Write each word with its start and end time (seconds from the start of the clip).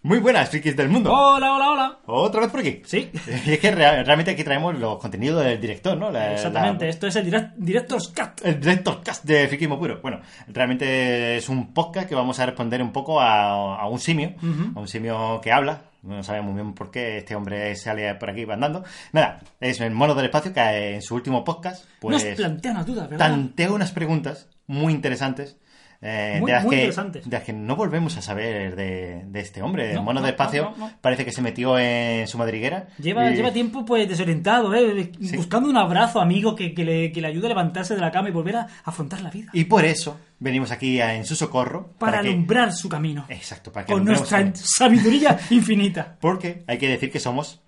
Muy 0.00 0.20
buenas, 0.20 0.48
frikis 0.48 0.76
del 0.76 0.88
mundo. 0.88 1.12
Hola, 1.12 1.54
hola, 1.54 1.70
hola. 1.72 1.98
Otra 2.06 2.42
vez 2.42 2.50
por 2.50 2.60
aquí. 2.60 2.82
Sí. 2.84 3.10
Es 3.46 3.58
que 3.58 3.70
rea- 3.72 4.04
realmente 4.04 4.30
aquí 4.30 4.44
traemos 4.44 4.78
los 4.78 4.98
contenidos 4.98 5.44
del 5.44 5.60
director, 5.60 5.96
¿no? 5.98 6.10
La- 6.12 6.34
Exactamente, 6.34 6.84
la- 6.84 6.90
esto 6.90 7.08
es 7.08 7.16
el 7.16 7.26
direct- 7.30 7.54
Director's 7.56 8.08
Cut. 8.08 8.44
el 8.44 8.60
director 8.60 9.02
cast 9.02 9.24
de 9.24 9.48
Frikismo 9.48 9.76
Puro. 9.78 10.00
Bueno, 10.00 10.20
realmente 10.46 11.36
es 11.36 11.48
un 11.48 11.74
podcast 11.74 12.08
que 12.08 12.14
vamos 12.14 12.38
a 12.38 12.46
responder 12.46 12.80
un 12.80 12.92
poco 12.92 13.20
a, 13.20 13.74
a 13.80 13.88
un 13.88 13.98
simio, 13.98 14.34
a 14.76 14.78
un 14.80 14.86
simio 14.86 15.40
que 15.42 15.50
habla. 15.50 15.82
No 16.02 16.22
sabemos 16.22 16.52
muy 16.54 16.62
bien 16.62 16.74
por 16.74 16.92
qué 16.92 17.18
este 17.18 17.34
hombre 17.34 17.74
sale 17.74 18.14
por 18.14 18.30
aquí 18.30 18.46
andando. 18.48 18.84
Nada, 19.12 19.40
es 19.60 19.80
el 19.80 19.90
mono 19.90 20.14
del 20.14 20.26
espacio 20.26 20.52
que 20.52 20.94
en 20.94 21.02
su 21.02 21.16
último 21.16 21.42
podcast, 21.42 21.84
pues, 21.98 22.24
Nos 22.24 22.36
plantea 22.36 22.70
una 22.70 22.84
duda, 22.84 23.08
¿verdad? 23.08 23.26
tanteó 23.26 23.74
unas 23.74 23.90
preguntas 23.90 24.48
muy 24.68 24.92
interesantes. 24.92 25.56
Eh, 26.00 26.36
Muy- 26.40 26.50
de, 26.50 26.54
las 26.54 26.64
muy 26.64 26.70
que, 26.76 26.80
interesantes. 26.82 27.24
de 27.28 27.36
las 27.36 27.42
que 27.44 27.52
no 27.52 27.74
volvemos 27.74 28.16
a 28.16 28.22
saber 28.22 28.76
de, 28.76 29.24
de 29.26 29.40
este 29.40 29.62
hombre. 29.62 29.92
No, 29.94 29.98
el 30.00 30.04
mono 30.04 30.20
no, 30.20 30.26
del 30.26 30.34
espacio 30.34 30.72
no, 30.78 30.92
parece 31.00 31.24
que 31.24 31.32
se 31.32 31.42
metió 31.42 31.76
en 31.78 32.28
su 32.28 32.38
madriguera. 32.38 32.86
Lleva, 32.98 33.30
y- 33.30 33.34
lleva 33.36 33.52
tiempo 33.52 33.84
pues 33.84 34.08
desorientado, 34.08 34.72
¿eh? 34.74 35.10
Sí. 35.20 35.36
buscando 35.36 35.68
un 35.68 35.76
abrazo 35.76 36.20
amigo 36.20 36.54
que, 36.54 36.72
que 36.74 36.84
le, 36.84 37.10
que 37.12 37.20
le 37.20 37.26
ayude 37.26 37.46
a 37.46 37.48
levantarse 37.48 37.94
de 37.96 38.00
la 38.00 38.12
cama 38.12 38.28
y 38.28 38.32
volver 38.32 38.56
a 38.56 38.66
afrontar 38.84 39.20
la 39.22 39.30
vida. 39.30 39.50
Y 39.52 39.64
por 39.64 39.84
eso 39.84 40.18
venimos 40.38 40.70
aquí 40.70 41.00
a- 41.00 41.14
en 41.16 41.24
su 41.24 41.34
socorro. 41.34 41.94
Para 41.98 42.20
alumbrar 42.20 42.72
su 42.72 42.88
camino. 42.88 43.26
Exacto, 43.28 43.72
para 43.72 43.84
que 43.86 43.92
Con 43.92 44.04
nuestra 44.04 44.50
sabiduría 44.54 45.38
infinita. 45.50 46.16
Porque 46.20 46.62
hay 46.68 46.78
que 46.78 46.88
decir 46.88 47.10
que 47.10 47.18
somos 47.18 47.60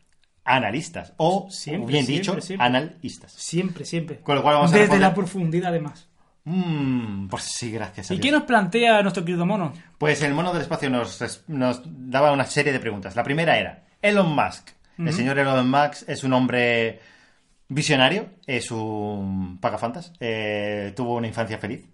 analistas. 0.44 1.12
O, 1.16 1.48
Siempre, 1.50 1.92
bien 1.92 2.06
siempre, 2.06 2.34
dicho, 2.34 2.40
siempre. 2.46 2.66
analistas. 2.66 3.32
Siempre, 3.32 3.84
siempre. 3.84 4.20
Con 4.20 4.36
lo 4.36 4.42
cual 4.42 4.54
vamos 4.56 4.70
a 4.70 4.74
Desde 4.74 4.86
responder- 4.86 5.00
la 5.00 5.14
profundidad, 5.14 5.68
además. 5.70 6.08
Mmm, 6.50 7.28
pues 7.28 7.44
sí, 7.44 7.70
gracias 7.70 8.10
a 8.10 8.14
¿Y 8.14 8.16
Dios. 8.16 8.24
qué 8.26 8.32
nos 8.32 8.42
plantea 8.42 9.02
nuestro 9.02 9.24
querido 9.24 9.46
mono? 9.46 9.72
Pues 9.98 10.20
el 10.22 10.34
mono 10.34 10.52
del 10.52 10.62
espacio 10.62 10.90
nos, 10.90 11.18
daba 11.46 12.32
una 12.32 12.44
serie 12.44 12.72
de 12.72 12.80
preguntas. 12.80 13.14
La 13.14 13.22
primera 13.22 13.56
era, 13.58 13.84
Elon 14.02 14.34
Musk. 14.34 14.70
El 14.98 15.12
señor 15.14 15.38
Elon 15.38 15.70
Musk 15.70 16.08
es 16.08 16.24
un 16.24 16.32
hombre 16.34 17.00
visionario, 17.68 18.26
es 18.46 18.70
un 18.70 19.58
pagafantas, 19.58 20.12
eh, 20.20 20.92
tuvo 20.94 21.14
una 21.16 21.26
infancia 21.28 21.56
feliz. 21.58 21.86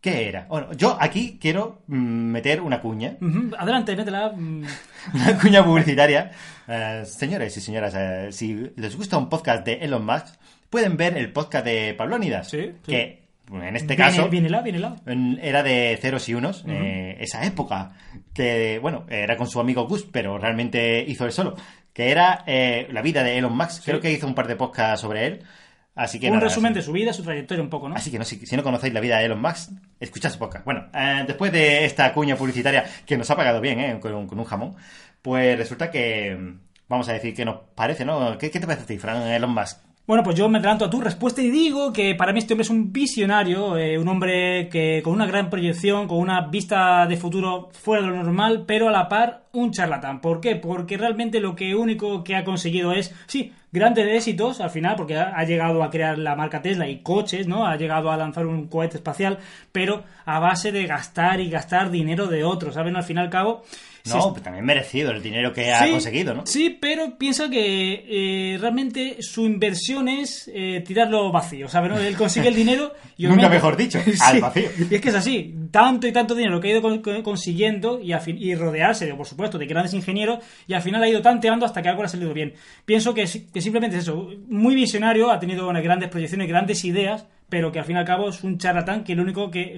¿Qué 0.00 0.28
era? 0.28 0.46
Bueno, 0.48 0.72
yo 0.72 0.96
aquí 0.98 1.38
quiero 1.40 1.82
mm, 1.86 1.94
meter 1.96 2.62
una 2.62 2.80
cuña, 2.80 3.18
Adelante, 3.58 3.94
métela. 3.94 4.32
mm. 4.36 4.64
una 5.14 5.38
cuña 5.38 5.64
publicitaria. 5.64 6.30
Eh, 6.66 7.02
señores 7.04 7.54
y 7.56 7.60
señoras, 7.60 7.94
eh, 7.96 8.28
si 8.32 8.72
les 8.76 8.96
gusta 8.96 9.18
un 9.18 9.28
podcast 9.28 9.64
de 9.64 9.74
Elon 9.74 10.04
Musk, 10.06 10.34
pueden 10.70 10.96
ver 10.96 11.16
el 11.18 11.30
podcast 11.32 11.66
de 11.66 11.94
Pablónidas, 11.94 12.48
Sí, 12.48 12.72
sí. 12.84 12.90
que 12.90 13.20
en 13.52 13.76
este 13.76 13.96
Viene- 13.96 14.10
caso 14.10 14.28
Viene 14.28 14.48
la, 14.50 14.62
viene 14.62 14.78
la. 14.78 14.96
era 15.42 15.62
de 15.62 15.98
ceros 16.00 16.28
y 16.28 16.34
unos, 16.34 16.64
eh, 16.68 17.16
esa 17.20 17.44
época, 17.44 17.92
que, 18.34 18.78
bueno, 18.80 19.06
era 19.08 19.36
con 19.36 19.46
su 19.48 19.60
amigo 19.60 19.86
Gus, 19.86 20.04
pero 20.10 20.38
realmente 20.38 21.04
hizo 21.06 21.26
él 21.26 21.32
solo, 21.32 21.54
que 21.92 22.10
era 22.10 22.44
eh, 22.46 22.86
la 22.90 23.02
vida 23.02 23.22
de 23.24 23.36
Elon 23.38 23.56
Musk. 23.56 23.84
Creo 23.84 24.00
que 24.00 24.12
hizo 24.12 24.26
un 24.26 24.34
par 24.34 24.46
de 24.48 24.56
podcasts 24.56 25.00
sobre 25.00 25.26
él. 25.26 25.42
Así 25.96 26.20
que 26.20 26.28
Un 26.28 26.34
nada, 26.34 26.44
resumen 26.46 26.70
así- 26.72 26.78
de 26.80 26.82
su 26.86 26.92
vida, 26.92 27.12
su 27.12 27.22
trayectoria 27.24 27.62
un 27.62 27.68
poco, 27.68 27.88
¿no? 27.88 27.96
Así 27.96 28.10
que 28.10 28.18
no, 28.18 28.24
si, 28.24 28.36
si 28.46 28.56
no 28.56 28.62
conocéis 28.62 28.94
la 28.94 29.00
vida 29.00 29.18
de 29.18 29.24
Elon 29.26 29.42
Musk, 29.42 29.70
escuchad 29.98 30.30
su 30.30 30.38
podcast. 30.38 30.64
Bueno, 30.64 30.86
eh, 30.94 31.24
después 31.26 31.50
de 31.52 31.84
esta 31.84 32.12
cuña 32.14 32.36
publicitaria 32.36 32.84
que 33.04 33.18
nos 33.18 33.28
ha 33.30 33.36
pagado 33.36 33.60
bien, 33.60 33.80
¿eh? 33.80 33.98
con, 34.00 34.14
un- 34.14 34.26
con 34.28 34.38
un 34.38 34.44
jamón, 34.44 34.76
pues 35.20 35.58
resulta 35.58 35.90
que 35.90 36.34
mm, 36.36 36.60
vamos 36.88 37.08
a 37.08 37.12
decir 37.12 37.34
que 37.34 37.44
nos 37.44 37.56
parece, 37.74 38.04
¿no? 38.04 38.38
¿Qué, 38.38 38.50
qué 38.50 38.60
te 38.60 38.66
parece 38.66 38.84
a 38.84 38.86
ti, 38.86 38.98
Fran, 38.98 39.22
Elon 39.28 39.52
Musk? 39.52 39.78
Bueno, 40.06 40.24
pues 40.24 40.34
yo 40.34 40.48
me 40.48 40.58
adelanto 40.58 40.84
a 40.84 40.90
tu 40.90 41.00
respuesta 41.00 41.40
y 41.40 41.50
digo 41.50 41.92
que 41.92 42.16
para 42.16 42.32
mí 42.32 42.40
este 42.40 42.54
hombre 42.54 42.64
es 42.64 42.70
un 42.70 42.92
visionario, 42.92 43.76
eh, 43.76 43.96
un 43.96 44.08
hombre 44.08 44.68
que 44.68 45.02
con 45.04 45.12
una 45.12 45.26
gran 45.26 45.50
proyección, 45.50 46.08
con 46.08 46.18
una 46.18 46.48
vista 46.48 47.06
de 47.06 47.16
futuro 47.16 47.68
fuera 47.72 48.02
de 48.02 48.08
lo 48.08 48.16
normal, 48.16 48.64
pero 48.66 48.88
a 48.88 48.90
la 48.90 49.08
par 49.08 49.44
un 49.52 49.70
charlatán. 49.70 50.20
¿Por 50.20 50.40
qué? 50.40 50.56
Porque 50.56 50.96
realmente 50.96 51.38
lo 51.38 51.54
que 51.54 51.76
único 51.76 52.24
que 52.24 52.34
ha 52.34 52.42
conseguido 52.42 52.92
es, 52.92 53.14
sí, 53.28 53.52
grandes 53.70 54.08
éxitos 54.08 54.60
al 54.60 54.70
final, 54.70 54.96
porque 54.96 55.16
ha, 55.16 55.44
llegado 55.44 55.82
a 55.84 55.90
crear 55.90 56.18
la 56.18 56.34
marca 56.34 56.60
Tesla 56.60 56.88
y 56.88 57.02
coches, 57.02 57.46
¿no? 57.46 57.66
Ha 57.66 57.76
llegado 57.76 58.10
a 58.10 58.16
lanzar 58.16 58.46
un 58.46 58.66
cohete 58.66 58.96
espacial, 58.96 59.38
pero 59.70 60.02
a 60.24 60.40
base 60.40 60.72
de 60.72 60.86
gastar 60.86 61.40
y 61.40 61.50
gastar 61.50 61.90
dinero 61.90 62.26
de 62.26 62.42
otros, 62.42 62.74
¿saben? 62.74 62.96
Al 62.96 63.04
fin 63.04 63.18
y 63.18 63.20
al 63.20 63.30
cabo... 63.30 63.62
No, 64.06 64.18
es- 64.18 64.26
pues 64.30 64.42
también 64.42 64.64
merecido 64.64 65.10
el 65.10 65.22
dinero 65.22 65.52
que 65.52 65.72
ha 65.72 65.84
Sí, 65.84 65.90
conseguido, 65.92 66.34
¿no? 66.34 66.46
Sí, 66.46 66.76
pero 66.80 67.18
piensa 67.18 67.50
que 67.50 68.04
eh, 68.54 68.58
realmente 68.58 69.16
su 69.20 69.44
inversión 69.46 70.08
es 70.08 70.50
eh, 70.54 70.82
tirarlo 70.86 71.30
vacío, 71.32 71.68
¿sabes? 71.68 71.90
no? 71.90 71.98
Él 71.98 72.16
consigue 72.16 72.48
el 72.48 72.54
dinero 72.54 72.92
y 73.16 73.26
Nunca 73.28 73.48
mejor 73.48 73.76
dicho, 73.76 73.98
al 74.24 74.40
vacío. 74.40 74.68
Y 74.90 74.94
es 74.94 75.00
que 75.00 75.08
es 75.10 75.14
así, 75.14 75.54
tanto 75.70 76.06
y 76.06 76.12
tanto 76.12 76.34
dinero 76.34 76.60
que 76.60 76.68
ha 76.68 76.70
ido 76.72 76.82
con- 76.82 77.02
con- 77.02 77.22
consiguiendo 77.22 78.00
y, 78.00 78.12
a 78.12 78.20
fin- 78.20 78.38
y 78.40 78.54
rodearse, 78.54 79.06
de, 79.06 79.14
por 79.14 79.26
supuesto, 79.26 79.58
de 79.58 79.66
grandes 79.66 79.94
ingenieros 79.94 80.38
y 80.66 80.74
al 80.74 80.82
final 80.82 81.02
ha 81.02 81.08
ido 81.08 81.20
tanteando 81.22 81.66
hasta 81.66 81.82
que 81.82 81.88
algo 81.88 82.02
le 82.02 82.06
ha 82.06 82.10
salido 82.10 82.32
bien. 82.32 82.54
Pienso 82.84 83.12
que, 83.14 83.26
sí- 83.26 83.48
que 83.52 83.60
simplemente 83.60 83.96
es 83.96 84.04
eso, 84.04 84.30
muy 84.48 84.74
visionario, 84.74 85.30
ha 85.30 85.38
tenido 85.38 85.68
unas 85.68 85.82
grandes 85.82 86.08
proyecciones, 86.08 86.48
grandes 86.48 86.84
ideas, 86.84 87.26
pero 87.48 87.70
que 87.72 87.78
al 87.80 87.84
fin 87.84 87.96
y 87.96 87.98
al 87.98 88.04
cabo 88.04 88.28
es 88.30 88.42
un 88.44 88.58
charlatán 88.58 89.04
que 89.04 89.14
lo 89.14 89.22
único 89.22 89.50
que... 89.50 89.76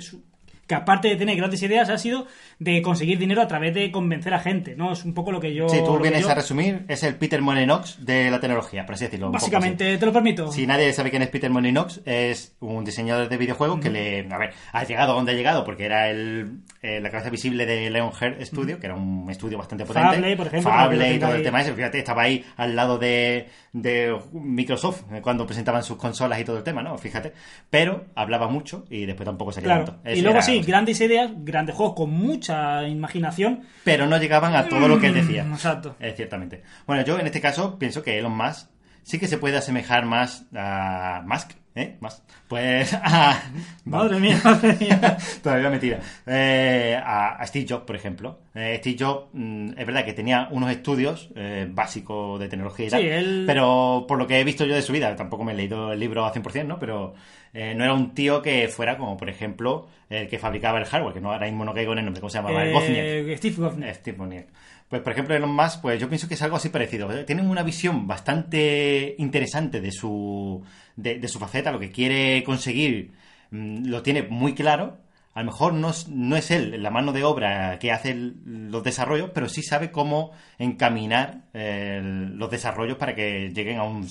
que 0.67 0.75
aparte 0.75 1.09
de 1.09 1.17
tener 1.17 1.37
grandes 1.37 1.62
ideas 1.62 1.89
ha 1.91 1.99
sido 1.99 2.27
de 2.59 2.81
conseguir 2.83 3.19
dinero 3.19 3.43
a 3.43 3.49
través 3.49 3.75
de 3.75 3.91
convencer 3.91 4.33
a 4.33 4.39
gente, 4.39 4.77
¿no? 4.77 4.93
Es 4.93 5.05
un 5.05 5.12
poco 5.12 5.33
lo 5.33 5.41
que 5.41 5.53
yo... 5.55 5.69
Si 5.69 5.78
tú 5.84 5.99
vienes 5.99 6.23
yo- 6.23 6.31
a 6.31 6.34
resumir, 6.34 6.84
es 6.89 7.03
el 7.03 7.17
Peter 7.17 7.43
Molyneux 7.43 7.97
de 8.05 8.31
la 8.31 8.39
tecnología, 8.41 8.87
por 8.87 8.95
así 8.95 9.05
decirlo. 9.05 9.31
Básicamente, 9.31 9.99
te 9.99 10.06
lo 10.06 10.12
permito. 10.12 10.50
Si 10.53 10.67
nadie 10.67 10.93
sabe 10.93 11.11
quién 11.11 11.23
es 11.23 11.28
Peter 11.28 11.50
Molyneux, 11.50 12.00
es 12.05 12.55
un 12.61 12.84
diseñador 12.84 13.28
de 13.28 13.37
videojuegos 13.37 13.81
que 13.81 13.91
le... 13.91 14.28
A 14.33 14.39
ver, 14.39 14.53
ha 14.73 14.84
llegado 14.84 15.15
donde 15.15 15.33
ha 15.33 15.34
llegado, 15.34 15.65
porque 15.65 15.84
era 15.84 16.09
el, 16.09 16.61
eh, 16.81 17.00
la 17.00 17.11
cabeza 17.11 17.29
visible 17.31 17.67
de 17.67 17.91
Leonheart 17.91 18.41
Studio, 18.43 18.79
que 18.79 18.87
era 18.87 18.94
un 18.94 19.29
estudio 19.31 19.59
bastante 19.59 19.84
potente. 19.84 20.09
Fable, 20.15 20.37
por 20.37 20.47
ejemplo, 20.47 20.71
Fable 20.71 21.15
y 21.15 21.19
todo 21.19 21.34
el 21.34 21.43
tema 21.43 21.61
ese. 21.61 21.75
Fíjate, 21.75 21.99
estaba 21.99 22.23
ahí 22.23 22.44
al 22.56 22.77
lado 22.77 22.99
de, 22.99 23.49
de 23.73 24.17
Microsoft 24.33 25.03
eh, 25.12 25.21
cuando 25.21 25.47
presentaban 25.47 25.83
sus 25.83 25.97
consolas 25.97 26.41
y 26.41 26.44
todo 26.44 26.59
el 26.59 26.62
tema, 26.62 26.83
¿no? 26.83 26.97
Fíjate. 26.99 27.33
Pero 27.71 28.06
hablaba 28.15 28.49
mucho 28.49 28.84
y 28.91 29.06
después 29.06 29.25
tampoco 29.27 29.53
salía 29.53 29.69
Claro. 29.69 29.84
tanto. 29.84 30.11
Y 30.11 30.21
luego 30.21 30.37
era- 30.39 30.43
sí, 30.43 30.51
grandes 30.60 31.00
ideas, 31.00 31.30
grandes 31.38 31.74
juegos 31.74 31.94
con 31.96 32.10
mucha 32.10 32.86
imaginación. 32.86 33.62
Pero 33.84 34.06
no 34.06 34.18
llegaban 34.18 34.54
a 34.54 34.68
todo 34.68 34.88
lo 34.88 35.00
que 35.00 35.08
él 35.08 35.14
decía. 35.14 35.44
Mm, 35.44 35.54
Exacto. 35.54 35.96
Eh, 35.98 36.12
ciertamente. 36.16 36.62
Bueno, 36.86 37.04
yo 37.04 37.18
en 37.18 37.26
este 37.26 37.40
caso 37.40 37.78
pienso 37.78 38.02
que 38.02 38.18
Elon 38.18 38.36
Musk 38.36 38.68
sí 39.02 39.18
que 39.18 39.26
se 39.28 39.38
puede 39.38 39.56
asemejar 39.56 40.04
más 40.06 40.44
a 40.54 41.22
Musk, 41.26 41.52
¿eh? 41.74 41.96
Más. 42.00 42.22
Pues 42.48 42.94
a... 43.02 43.40
Madre 43.84 44.20
mía, 44.20 44.40
madre 44.44 44.76
mía. 44.78 45.16
Todavía 45.42 45.70
mentira. 45.70 46.00
Eh, 46.26 47.00
a 47.04 47.44
Steve 47.46 47.66
Jobs, 47.69 47.84
por 47.84 47.96
ejemplo. 47.96 48.40
Eh, 48.54 48.76
Steve 48.80 48.96
Jobs, 48.98 49.28
mm, 49.32 49.70
es 49.78 49.86
verdad 49.86 50.04
que 50.04 50.12
tenía 50.12 50.48
unos 50.50 50.70
estudios 50.70 51.30
eh, 51.34 51.66
básicos 51.70 52.38
de 52.38 52.48
tecnología 52.48 52.86
y 52.86 52.90
Sí, 52.90 52.96
tal, 52.96 53.02
él- 53.06 53.44
pero 53.46 54.04
por 54.06 54.18
lo 54.18 54.26
que 54.26 54.38
he 54.40 54.44
visto 54.44 54.66
yo 54.66 54.74
de 54.74 54.82
su 54.82 54.92
vida, 54.92 55.16
tampoco 55.16 55.42
me 55.44 55.52
he 55.52 55.56
leído 55.56 55.92
el 55.92 55.98
libro 56.00 56.24
a 56.26 56.32
100%, 56.32 56.68
¿no? 56.74 56.78
Pero 56.78 57.14
eh, 57.54 57.74
no 57.74 57.84
era 57.84 57.94
un 57.94 58.14
tío 58.14 58.42
que 58.42 58.68
fuera 58.68 58.98
como, 58.98 59.16
por 59.16 59.30
ejemplo, 59.30 59.88
el 60.10 60.28
que 60.28 60.38
fabricaba 60.38 60.78
el 60.78 60.84
hardware, 60.84 61.14
que 61.14 61.20
no 61.22 61.32
ahora 61.32 61.46
mismo 61.46 61.64
no 61.64 61.72
caigo 61.72 61.92
en 61.92 62.00
el 62.00 62.04
nombre, 62.04 62.20
¿cómo 62.20 62.30
se 62.30 62.38
llamaba? 62.38 62.66
Eh, 62.66 62.72
Wozniak. 62.74 63.38
Steve 63.38 63.56
Wozniak. 63.62 63.90
Eh, 63.90 63.94
Steve 63.94 64.18
Wozniak. 64.18 64.46
Pues, 64.88 65.00
por 65.00 65.12
ejemplo, 65.14 65.34
Elon 65.34 65.54
Musk, 65.54 65.80
pues 65.80 65.98
yo 65.98 66.08
pienso 66.10 66.28
que 66.28 66.34
es 66.34 66.42
algo 66.42 66.56
así 66.56 66.69
parecido. 66.69 67.10
¿eh? 67.10 67.24
Tienen 67.24 67.48
una 67.48 67.62
visión 67.62 68.06
bastante 68.06 69.14
interesante 69.19 69.80
de 69.80 69.90
su, 69.92 70.62
de, 70.96 71.19
de 71.19 71.28
su 71.28 71.38
faceta, 71.38 71.72
lo 71.72 71.80
que 71.80 71.90
quiere 71.90 72.44
conseguir 72.44 73.12
mm, 73.50 73.86
lo 73.86 74.02
tiene 74.02 74.22
muy 74.22 74.54
claro. 74.54 74.98
A 75.34 75.41
lo 75.41 75.47
mejor 75.47 75.72
no 75.75 75.91
es, 75.91 76.09
no 76.09 76.37
es 76.37 76.50
él 76.50 76.82
la 76.82 76.91
mano 76.91 77.12
de 77.12 77.25
obra 77.25 77.78
que 77.78 77.91
hace 77.93 78.10
el- 78.10 78.70
los 78.70 78.82
desarrollos, 78.82 79.31
pero 79.34 79.48
sí 79.48 79.62
sabe 79.62 79.91
cómo 79.91 80.32
encaminar 80.59 81.43
eh, 81.54 82.00
los 82.03 82.50
desarrollos 82.50 82.98
para 82.98 83.15
que 83.15 83.50
lleguen 83.50 83.78
a 83.78 83.84
un 83.84 84.06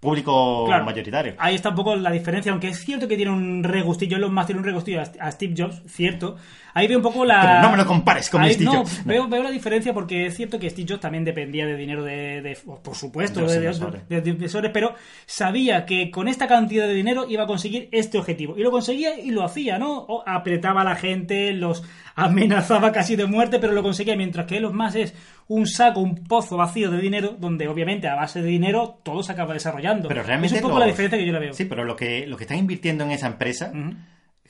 público 0.00 0.64
Claro. 0.66 0.84
mayoritario. 0.84 1.34
Ahí 1.38 1.54
está 1.54 1.70
un 1.70 1.74
poco 1.74 1.96
la 1.96 2.10
diferencia, 2.10 2.52
aunque 2.52 2.68
es 2.68 2.78
cierto 2.84 3.08
que 3.08 3.16
tiene 3.16 3.32
un 3.32 3.64
regustillo, 3.64 4.16
Elon 4.18 4.32
Musk 4.34 4.46
tiene 4.46 4.60
un 4.60 4.64
regustillo 4.66 5.00
a 5.00 5.30
Steve 5.32 5.54
Jobs, 5.56 5.82
cierto. 5.86 6.36
Ahí 6.74 6.86
veo 6.88 6.98
un 6.98 7.02
poco 7.02 7.24
la... 7.24 7.40
Pero 7.40 7.62
no 7.62 7.70
me 7.70 7.76
lo 7.78 7.86
compares 7.86 8.28
con 8.28 8.42
Ahí- 8.42 8.52
Steve 8.52 8.66
no, 8.66 8.76
Jobs. 8.80 8.98
No. 8.98 9.04
Veo, 9.06 9.28
veo 9.28 9.42
la 9.42 9.50
diferencia 9.50 9.94
porque 9.94 10.26
es 10.26 10.36
cierto 10.36 10.58
que 10.58 10.68
Steve 10.68 10.86
Jobs 10.90 11.00
también 11.00 11.24
dependía 11.24 11.64
de 11.64 11.74
dinero 11.74 12.04
de, 12.04 12.42
de- 12.42 12.58
por 12.82 12.94
supuesto, 12.94 13.40
De 13.46 13.56
inversores. 13.56 14.06
de- 14.08 14.20
de 14.20 14.30
inversores, 14.30 14.70
pero 14.74 14.94
sabía 15.24 15.86
que 15.86 16.10
con 16.10 16.28
esta 16.28 16.46
cantidad 16.46 16.86
de 16.86 16.92
dinero 16.92 17.24
iba 17.28 17.44
a 17.44 17.46
conseguir 17.46 17.88
este 17.92 18.18
objetivo. 18.18 18.58
Y 18.58 18.62
lo 18.62 18.70
conseguía 18.70 19.18
y 19.18 19.30
lo 19.30 19.42
hacía, 19.44 19.78
¿no? 19.78 20.00
O 20.00 20.22
apretaba 20.26 20.82
a 20.82 20.84
la 20.84 20.96
gente, 20.96 21.52
los 21.54 21.82
amenazaba 22.14 22.92
casi 22.92 23.16
de 23.16 23.26
muerte, 23.26 23.58
pero 23.58 23.72
lo 23.72 23.82
conseguía, 23.82 24.16
mientras 24.16 24.46
que 24.46 24.58
Elon 24.58 24.76
Musk 24.76 24.96
es 24.96 25.14
un 25.48 25.66
saco, 25.66 26.00
un 26.00 26.24
pozo 26.24 26.56
vacío 26.56 26.90
de 26.90 27.00
dinero, 27.00 27.36
donde 27.38 27.68
obviamente 27.68 28.08
a 28.08 28.14
base 28.16 28.42
de 28.42 28.48
dinero 28.48 28.98
todo 29.02 29.22
se 29.22 29.32
acaba 29.32 29.54
desarrollando. 29.54 30.08
Pero 30.08 30.22
realmente 30.22 30.56
es 30.56 30.62
un 30.62 30.68
poco 30.68 30.78
los- 30.78 30.86
la 30.86 30.90
diferencia 30.90 31.18
que 31.18 31.26
yo 31.26 31.32
la 31.32 31.38
veo. 31.38 31.52
Sí, 31.52 31.64
pero 31.66 31.84
lo 31.84 31.94
que, 31.96 32.26
lo 32.26 32.36
que 32.36 32.44
están 32.44 32.58
invirtiendo 32.58 33.04
en 33.04 33.12
esa 33.12 33.28
empresa, 33.28 33.72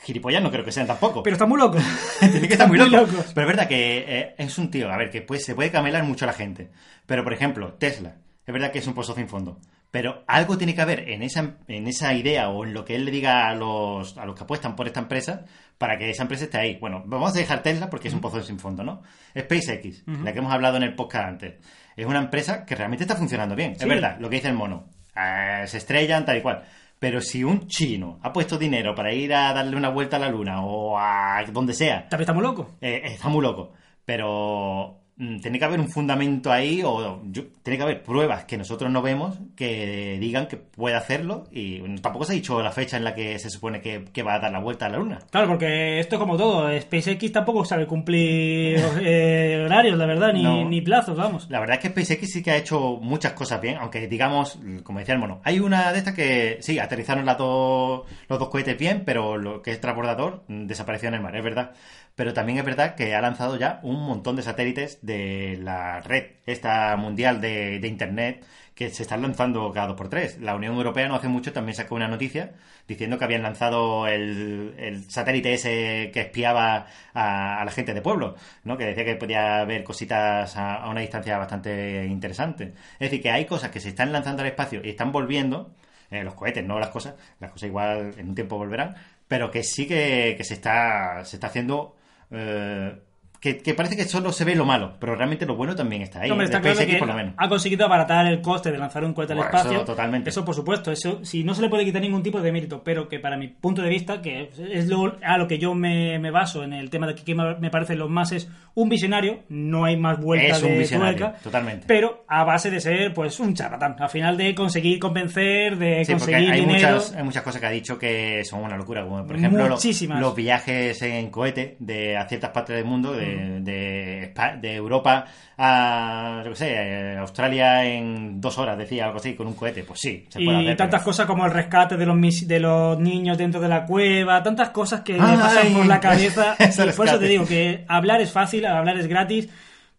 gilipollas 0.03 0.43
no 0.43 0.51
creo 0.51 0.65
que 0.65 0.73
sean 0.73 0.87
tampoco. 0.87 1.23
Pero 1.23 1.35
está 1.35 1.47
muy 1.47 1.59
loco. 1.59 1.79
Tiene 2.21 2.47
que 2.49 2.55
estar 2.55 2.69
muy 2.69 2.79
Muy 2.79 2.91
loco. 2.91 3.13
Pero 3.35 3.47
es 3.51 3.57
verdad 3.57 3.69
que 3.69 4.05
eh, 4.07 4.35
es 4.39 4.59
un 4.59 4.71
tío, 4.71 4.91
a 4.91 4.97
ver, 4.97 5.11
que 5.11 5.23
pues, 5.23 5.45
se 5.45 5.55
puede 5.55 5.71
camelar 5.71 6.03
mucho 6.05 6.25
a 6.25 6.29
la 6.29 6.33
gente. 6.35 6.71
Pero, 7.07 7.25
por 7.25 7.33
ejemplo, 7.33 7.75
Tesla. 7.75 8.17
Es 8.47 8.53
verdad 8.53 8.71
que 8.73 8.79
es 8.79 8.87
un 8.87 8.95
pozo 8.95 9.15
sin 9.15 9.29
fondo. 9.29 9.59
Pero 9.99 10.25
algo 10.27 10.59
tiene 10.59 10.75
que 10.75 10.83
haber 10.83 11.09
en 11.09 11.23
esa, 11.23 11.55
en 11.69 11.87
esa 11.87 12.13
idea 12.13 12.51
o 12.51 12.67
en 12.67 12.75
lo 12.75 12.85
que 12.85 12.95
él 12.97 13.07
le 13.07 13.11
diga 13.11 13.49
a 13.49 13.55
los, 13.55 14.19
a 14.19 14.27
los 14.27 14.35
que 14.37 14.45
apuestan 14.45 14.77
por 14.77 14.87
esta 14.87 15.01
empresa 15.01 15.47
para 15.79 15.97
que 15.97 16.11
esa 16.11 16.25
empresa 16.25 16.45
esté 16.45 16.59
ahí. 16.59 16.77
Bueno, 16.79 17.03
vamos 17.07 17.35
a 17.35 17.39
dejar 17.39 17.63
Tesla 17.63 17.89
porque 17.89 18.09
es 18.09 18.13
un 18.15 18.21
pozo 18.21 18.43
sin 18.43 18.59
fondo, 18.59 18.85
¿no? 18.85 19.01
SpaceX, 19.35 20.05
la 20.07 20.35
que 20.35 20.41
hemos 20.41 20.53
hablado 20.53 20.77
en 20.77 20.83
el 20.83 20.95
podcast 20.95 21.29
antes. 21.29 21.55
Es 21.97 22.05
una 22.05 22.19
empresa 22.19 22.67
que 22.67 22.75
realmente 22.75 23.05
está 23.05 23.17
funcionando 23.17 23.57
bien. 23.57 23.75
Sí. 23.75 23.85
Es 23.85 23.89
verdad, 23.89 24.19
lo 24.21 24.29
que 24.29 24.37
dice 24.37 24.49
el 24.49 24.55
mono. 24.55 24.85
Eh, 25.17 25.65
se 25.67 25.79
estrellan, 25.79 26.27
tal 26.27 26.37
y 26.37 26.43
cual. 26.43 26.63
Pero 26.99 27.23
si 27.23 27.43
un 27.43 27.67
chino 27.67 28.19
ha 28.23 28.35
puesto 28.35 28.59
dinero 28.59 28.95
para 28.95 29.15
ir 29.15 29.33
a 29.33 29.55
darle 29.55 29.77
una 29.79 29.89
vuelta 29.89 30.17
a 30.17 30.21
la 30.21 30.29
luna 30.29 30.61
o 30.63 30.99
a 30.99 31.43
donde 31.51 31.73
sea, 31.73 32.07
También 32.11 32.25
estamos 32.25 32.43
locos. 32.43 32.67
eh, 32.83 33.01
está 33.05 33.29
muy 33.31 33.41
loco. 33.41 33.73
Pero 34.05 35.01
tiene 35.17 35.59
que 35.59 35.65
haber 35.65 35.81
un 35.81 35.89
fundamento 35.89 36.53
ahí 36.53 36.83
o 36.85 37.23
yo- 37.31 37.45
tiene 37.63 37.79
que 37.79 37.83
haber 37.83 38.03
pruebas 38.03 38.45
que 38.45 38.59
nosotros 38.59 38.91
no 38.91 39.01
vemos 39.01 39.39
que 39.57 40.19
digan 40.21 40.47
que 40.47 40.59
puede 40.59 40.95
hacerlo 40.95 41.45
y 41.51 41.81
bueno, 41.81 41.99
tampoco 42.03 42.27
se 42.27 42.33
ha 42.33 42.35
dicho 42.35 42.63
la 42.63 42.71
fecha 42.71 42.99
en 42.99 43.05
la 43.05 43.15
que 43.15 43.39
se 43.39 43.49
supone 43.49 43.81
que, 43.81 44.05
que 44.13 44.23
va 44.23 44.35
a 44.35 44.39
dar 44.41 44.53
la 44.53 44.59
vuelta 44.61 44.87
a 44.87 44.89
la 44.91 44.99
luna. 44.99 45.19
Claro, 45.31 45.49
porque 45.49 45.99
esto 46.01 46.17
es 46.17 46.21
como 46.21 46.37
todo. 46.37 46.69
SpaceX 46.79 47.33
tampoco 47.33 47.65
sabe 47.65 47.87
cumplir 47.87 48.79
eh, 49.01 49.63
horarios, 49.65 49.97
la 49.97 50.05
verdad, 50.07 50.33
ni, 50.35 50.43
No. 50.43 50.69
ni 50.69 50.83
plazos, 50.83 51.17
vamos. 51.17 51.49
La 51.51 51.61
verdad 51.61 51.77
es 51.77 51.83
que 51.83 51.89
SpaceX 51.89 52.31
sí 52.33 52.43
que 52.43 52.51
ha 52.51 52.57
hecho 52.59 52.99
muchas 53.01 53.33
cosas 53.33 53.61
bien, 53.61 53.77
aunque 53.81 54.07
digamos, 54.09 54.59
como 54.83 54.99
decía 54.99 55.15
el 55.15 55.21
mono, 55.21 55.41
hay 55.45 55.61
una 55.61 55.93
de 55.93 55.99
estas 55.99 56.15
que 56.15 56.59
sí, 56.61 56.79
aterrizaron 56.79 57.25
las 57.25 57.39
dos, 57.39 58.03
los 58.29 58.39
dos 58.39 58.49
cohetes 58.51 58.77
bien, 58.79 59.03
pero 59.07 59.39
lo 59.39 59.63
que 59.63 59.71
es 59.73 59.81
transbordador 59.81 60.45
mm, 60.49 60.67
desapareció 60.67 61.09
en 61.09 61.15
el 61.15 61.21
mar, 61.23 61.35
es 61.35 61.43
verdad. 61.45 61.73
Pero 62.17 62.33
también 62.33 62.59
es 62.59 62.65
verdad 62.65 62.95
que 62.95 63.15
ha 63.15 63.21
lanzado 63.21 63.57
ya 63.59 63.79
un 63.83 64.03
montón 64.07 64.37
de 64.37 64.43
satélites 64.43 64.99
de 65.03 65.59
la 65.63 66.01
red, 66.01 66.25
esta 66.47 66.97
mundial 66.97 67.43
de, 67.43 67.79
Internet, 67.87 68.43
que 68.75 68.89
se 68.91 69.03
están 69.03 69.21
lanzando 69.21 69.71
cada 69.73 69.89
dos 69.89 69.97
por 69.97 70.09
tres. 70.09 70.41
La 70.41 70.55
Unión 70.57 70.75
Europea 70.77 71.09
no 71.09 71.15
hace 71.15 71.29
mucho 71.29 71.53
también 71.53 71.77
sacó 71.77 71.95
una 71.95 72.09
noticia 72.09 72.55
diciendo 72.89 73.19
que 73.19 73.25
habían 73.25 73.43
lanzado 73.43 74.07
el, 74.07 75.05
satélite 75.09 75.53
ese 75.55 76.11
que 76.13 76.21
espiaba 76.23 76.87
a, 77.13 77.63
la 77.65 77.71
gente 77.71 77.93
de 77.93 78.01
pueblo, 78.01 78.37
¿no? 78.65 78.79
Que 78.79 78.87
decía 78.87 79.05
que 79.05 79.17
podía 79.17 79.65
ver 79.65 79.85
cositas 79.85 80.57
a, 80.57 80.77
a 80.77 80.91
una 80.91 81.03
distancia 81.03 81.37
bastante 81.37 82.07
interesante. 82.07 82.73
Es 82.95 83.11
decir, 83.11 83.21
que 83.23 83.31
hay 83.31 83.45
cosas 83.45 83.71
que 83.71 83.81
se 83.81 83.91
están 83.91 84.11
lanzando 84.13 84.43
al 84.43 84.49
espacio 84.49 84.81
y 84.83 84.89
están 84.91 85.13
volviendo, 85.13 85.75
eh, 86.11 86.25
los 86.25 86.35
cohetes, 86.35 86.65
no 86.65 86.79
las 86.79 86.91
cosas, 86.91 87.15
las 87.41 87.51
cosas 87.53 87.69
igual 87.69 88.15
en 88.17 88.31
un 88.31 88.35
tiempo 88.35 88.57
volverán, 88.57 88.95
pero 89.29 89.51
que 89.51 89.63
sí 89.63 89.87
que, 89.87 90.35
que 90.37 90.45
se 90.45 90.55
está 90.55 91.25
se 91.25 91.37
está 91.37 91.49
haciendo 91.49 91.97
eh, 92.31 93.06
que, 93.41 93.59
que 93.59 93.75
parece 93.75 93.97
que 93.97 94.05
solo 94.05 94.33
se 94.33 94.45
ve 94.45 94.55
lo 94.55 94.65
malo, 94.65 94.95
pero 94.99 95.15
realmente 95.15 95.47
lo 95.47 95.57
bueno 95.57 95.75
también 95.75 96.03
está 96.03 96.21
ahí. 96.21 96.31
De 96.31 96.45
está 96.45 96.61
claro 96.61 96.79
que 96.79 96.97
por 96.97 97.09
lo 97.09 97.15
menos. 97.15 97.35
ha 97.37 97.49
conseguido 97.49 97.85
abaratar 97.87 98.27
el 98.27 98.41
coste 98.41 98.71
de 98.73 98.79
lanzar 98.79 99.05
un 99.05 99.13
cohete 99.15 99.33
al 99.35 99.41
espacio. 99.41 99.73
eso 99.73 99.85
totalmente. 99.85 100.31
Eso, 100.31 100.45
por 100.45 100.55
supuesto, 100.55 100.91
eso 100.93 101.25
si 101.25 101.45
no 101.45 101.55
se 101.55 101.63
le 101.63 101.69
puede 101.69 101.85
quitar 101.85 102.01
ningún 102.03 102.23
tipo 102.23 102.41
de 102.41 102.53
mérito, 102.53 102.83
pero 102.85 103.09
que 103.09 103.19
para 103.19 103.37
mi 103.37 103.49
punto 103.49 103.83
de 103.83 103.89
vista, 103.89 104.23
que 104.23 104.51
es 104.73 104.87
lo, 104.89 105.17
a 105.23 105.39
lo 105.39 105.47
que 105.49 105.59
yo 105.59 105.75
me, 105.75 106.19
me 106.19 106.31
baso 106.31 106.63
en 106.65 106.73
el 106.73 106.91
tema 106.91 107.07
de 107.07 107.15
que 107.15 107.25
que 107.25 107.35
me 107.35 107.71
parece 107.71 107.97
lo 107.97 108.09
más 108.09 108.33
es 108.33 108.49
un 108.75 108.89
visionario, 108.89 109.41
no 109.49 109.85
hay 109.85 109.97
más 109.97 110.21
vuelta 110.21 110.57
Es 110.57 110.63
un 110.63 110.71
de 110.71 110.79
visionario, 110.79 111.19
tuerca, 111.19 111.39
totalmente. 111.43 111.85
pero 111.89 112.25
a 112.29 112.45
base 112.45 112.71
de 112.71 112.81
ser 112.81 113.15
pues 113.15 113.41
un 113.41 113.55
charlatán, 113.55 113.97
al 113.99 114.09
final 114.11 114.37
de 114.37 114.55
conseguir 114.55 114.99
convencer, 114.99 115.77
de 115.79 116.05
Sí, 116.05 116.13
conseguir 116.13 116.51
hay 116.53 116.61
dinero. 116.61 116.75
muchas, 116.97 117.15
hay 117.15 117.23
muchas 117.25 117.43
cosas 117.43 117.61
que 117.61 117.67
ha 117.67 117.71
dicho 117.71 117.99
que 117.99 118.45
son 118.45 118.63
una 118.63 118.77
locura, 118.77 119.03
como 119.05 119.27
por 119.27 119.37
ejemplo 119.37 119.67
lo- 119.67 119.75
Muchísimas. 119.77 120.21
los 120.21 120.35
viajes 120.35 121.01
en 121.03 121.31
cohete 121.31 121.77
de 121.81 122.17
a 122.17 122.29
ciertas 122.29 122.51
partes 122.51 122.77
del 122.77 122.85
mundo, 122.85 123.13
Mm. 123.15 123.19
De, 123.61 124.33
de, 124.61 124.75
Europa 124.75 125.25
a, 125.59 126.43
yo 126.45 126.51
qué 126.51 126.57
sé, 126.57 126.73
eh, 126.75 127.17
Australia 127.19 127.85
en 127.85 128.41
dos 128.41 128.59
horas, 128.59 128.77
decía 128.77 129.07
algo 129.07 129.19
así, 129.19 129.35
con 129.35 129.47
un 129.47 129.55
cohete. 129.55 129.83
Pues 129.85 130.01
sí, 130.01 130.27
se 130.29 130.39
puede 130.45 130.59
y 130.63 130.65
hacer. 130.67 130.77
tantas 130.77 131.01
pero- 131.01 131.05
cosas 131.11 131.27
como 131.27 131.47
el 131.47 131.53
rescate 131.53 131.97
de 131.97 132.07
los 132.07 132.17
mis- 132.17 132.47
de 132.47 132.61
los 132.61 132.99
niños 132.99 133.39
dentro 133.39 133.61
de 133.61 133.69
la 133.69 133.85
cueva, 133.85 134.43
tantas 134.43 134.71
cosas 134.71 135.01
que 135.01 135.15
me 135.15 135.19
pasan 135.39 135.73
por 135.73 135.87
la 135.87 136.01
cabeza. 136.01 136.57
y 136.59 136.93
por 136.93 137.07
eso 137.07 137.19
te 137.19 137.27
digo 137.27 137.47
que 137.47 137.85
hablar 137.89 138.21
es 138.21 138.31
fácil, 138.33 138.67
hablar 138.67 138.99
es 138.99 139.07
gratis, 139.07 139.49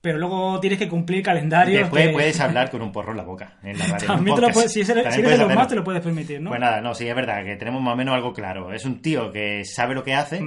pero 0.01 0.17
luego 0.19 0.59
tienes 0.59 0.79
que 0.79 0.87
cumplir 0.87 1.23
calendarios. 1.23 1.81
Después 1.81 2.09
puedes 2.09 2.39
hablar 2.39 2.69
con 2.71 2.81
un 2.81 2.91
porro 2.91 3.11
en 3.11 3.17
la 3.17 3.23
boca, 3.23 3.53
en 3.63 3.77
la 3.77 3.85
radio. 3.85 4.07
También 4.07 4.35
te 4.35 4.41
lo 4.41 4.49
puedes, 4.49 4.71
si 4.71 4.81
eres, 4.81 4.89
También 4.93 5.11
si 5.13 5.19
eres 5.19 5.23
puedes 5.23 5.37
de 5.39 5.43
los 5.43 5.45
hacerlo. 5.47 5.59
más 5.61 5.67
te 5.67 5.75
lo 5.75 5.83
puedes 5.83 6.01
permitir, 6.01 6.41
¿no? 6.41 6.49
Pues 6.49 6.59
nada, 6.61 6.81
no, 6.81 6.93
sí, 6.95 7.07
es 7.07 7.15
verdad 7.15 7.43
que 7.43 7.55
tenemos 7.55 7.81
más 7.81 7.93
o 7.93 7.97
menos 7.97 8.15
algo 8.15 8.33
claro. 8.33 8.71
Es 8.73 8.85
un 8.85 9.01
tío 9.01 9.31
que 9.31 9.63
sabe 9.65 9.95
lo 9.95 10.03
que 10.03 10.13
hace, 10.15 10.41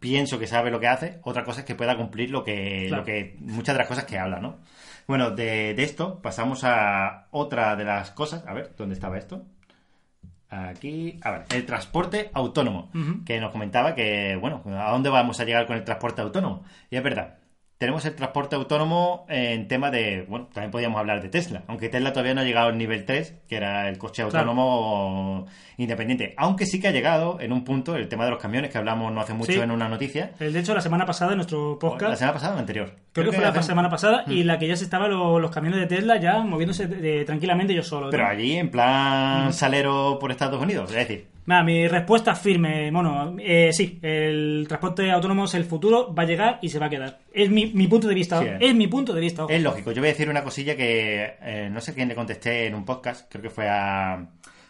pienso 0.00 0.38
que 0.38 0.46
sabe 0.46 0.70
lo 0.70 0.80
que 0.80 0.88
hace, 0.88 1.18
otra 1.22 1.44
cosa 1.44 1.60
es 1.60 1.66
que 1.66 1.74
pueda 1.74 1.96
cumplir 1.96 2.30
lo 2.30 2.42
que, 2.44 2.86
Claro. 2.88 3.02
lo 3.02 3.06
que 3.06 3.36
muchas 3.40 3.74
de 3.74 3.78
las 3.78 3.88
cosas 3.88 4.04
que 4.04 4.18
habla, 4.18 4.40
¿no? 4.40 4.58
Bueno, 5.06 5.30
de, 5.30 5.74
de 5.74 5.82
esto 5.82 6.20
pasamos 6.22 6.62
a 6.64 7.26
otra 7.30 7.76
de 7.76 7.84
las 7.84 8.10
cosas. 8.12 8.42
A 8.46 8.54
ver, 8.54 8.72
¿dónde 8.76 8.94
estaba 8.94 9.18
esto? 9.18 9.44
Aquí, 10.48 11.18
a 11.22 11.30
ver, 11.32 11.42
el 11.52 11.66
transporte 11.66 12.30
autónomo, 12.32 12.90
que 13.26 13.40
nos 13.40 13.50
comentaba 13.50 13.94
que, 13.94 14.36
bueno, 14.40 14.62
¿a 14.66 14.92
dónde 14.92 15.10
vamos 15.10 15.40
a 15.40 15.44
llegar 15.44 15.66
con 15.66 15.76
el 15.76 15.82
transporte 15.82 16.22
autónomo? 16.22 16.62
Y 16.90 16.96
es 16.96 17.02
verdad, 17.02 17.38
tenemos 17.78 18.04
el 18.04 18.14
transporte 18.14 18.54
autónomo 18.56 19.26
en 19.28 19.66
tema 19.68 19.90
de, 19.90 20.24
bueno, 20.28 20.48
también 20.52 20.70
podríamos 20.70 20.98
hablar 20.98 21.20
de 21.20 21.28
Tesla, 21.28 21.64
aunque 21.66 21.88
Tesla 21.88 22.12
todavía 22.12 22.32
no 22.34 22.40
ha 22.40 22.44
llegado 22.44 22.68
al 22.68 22.78
nivel 22.78 23.04
3, 23.04 23.34
que 23.48 23.56
era 23.56 23.88
el 23.88 23.98
coche 23.98 24.22
Claro. 24.28 24.50
autónomo 24.50 25.46
independiente, 25.76 26.34
aunque 26.36 26.66
sí 26.66 26.80
que 26.80 26.88
ha 26.88 26.92
llegado 26.92 27.40
en 27.40 27.52
un 27.52 27.64
punto 27.64 27.96
el 27.96 28.08
tema 28.08 28.24
de 28.24 28.30
los 28.30 28.40
camiones, 28.40 28.70
que 28.70 28.78
hablamos 28.78 29.12
no 29.12 29.20
hace 29.20 29.34
mucho 29.34 29.52
Sí. 29.52 29.58
en 29.58 29.70
una 29.70 29.88
noticia, 29.88 30.30
El, 30.38 30.52
de 30.52 30.60
hecho, 30.60 30.72
la 30.74 30.80
semana 30.80 31.04
pasada 31.04 31.32
en 31.32 31.38
nuestro 31.38 31.78
podcast, 31.78 32.10
la 32.10 32.16
semana 32.16 32.32
pasada 32.34 32.52
o 32.52 32.54
la 32.56 32.60
anterior. 32.60 32.92
creo, 33.12 33.30
que 33.30 33.36
fue 33.36 33.44
la 33.44 33.62
semana 33.62 33.90
pasada, 33.90 34.24
y 34.28 34.44
la 34.44 34.58
que 34.58 34.68
ya 34.68 34.76
se 34.76 34.84
estaban 34.84 35.10
lo- 35.10 35.38
los 35.40 35.50
camiones 35.50 35.80
de 35.80 35.86
Tesla 35.86 36.16
ya 36.20 36.38
moviéndose 36.38 36.86
de- 36.86 36.96
de- 36.96 37.24
tranquilamente 37.24 37.74
yo 37.74 37.82
solo. 37.82 38.06
¿no? 38.06 38.10
Pero 38.10 38.26
allí 38.26 38.52
en 38.56 38.70
plan 38.70 39.52
salero 39.52 40.18
por 40.20 40.30
Estados 40.30 40.62
Unidos, 40.62 40.90
es 40.90 40.96
decir, 40.96 41.26
Nada, 41.46 41.62
mi 41.62 41.86
respuesta 41.88 42.34
firme, 42.34 42.90
mono. 42.90 43.36
Eh, 43.38 43.70
sí, 43.72 43.98
el 44.02 44.64
transporte 44.66 45.10
autónomo 45.10 45.44
es 45.44 45.54
el 45.54 45.64
futuro, 45.64 46.14
va 46.14 46.22
a 46.22 46.26
llegar 46.26 46.58
y 46.62 46.70
se 46.70 46.78
va 46.78 46.86
a 46.86 46.90
quedar. 46.90 47.18
Es 47.32 47.50
mi, 47.50 47.66
mi 47.66 47.86
punto 47.86 48.08
de 48.08 48.14
vista. 48.14 48.40
Sí. 48.40 48.46
Es 48.60 48.74
mi 48.74 48.86
punto 48.86 49.12
de 49.12 49.20
vista. 49.20 49.44
ojo. 49.44 49.52
Es 49.52 49.62
lógico. 49.62 49.92
Yo 49.92 50.00
voy 50.00 50.08
a 50.08 50.12
decir 50.12 50.30
una 50.30 50.42
cosilla 50.42 50.74
que 50.74 51.34
eh, 51.42 51.68
no 51.70 51.80
sé 51.82 51.92
quién 51.94 52.08
le 52.08 52.14
contesté 52.14 52.66
en 52.66 52.74
un 52.74 52.84
podcast, 52.86 53.30
creo 53.30 53.42
que 53.42 53.50
fue 53.50 53.68
a, 53.68 54.26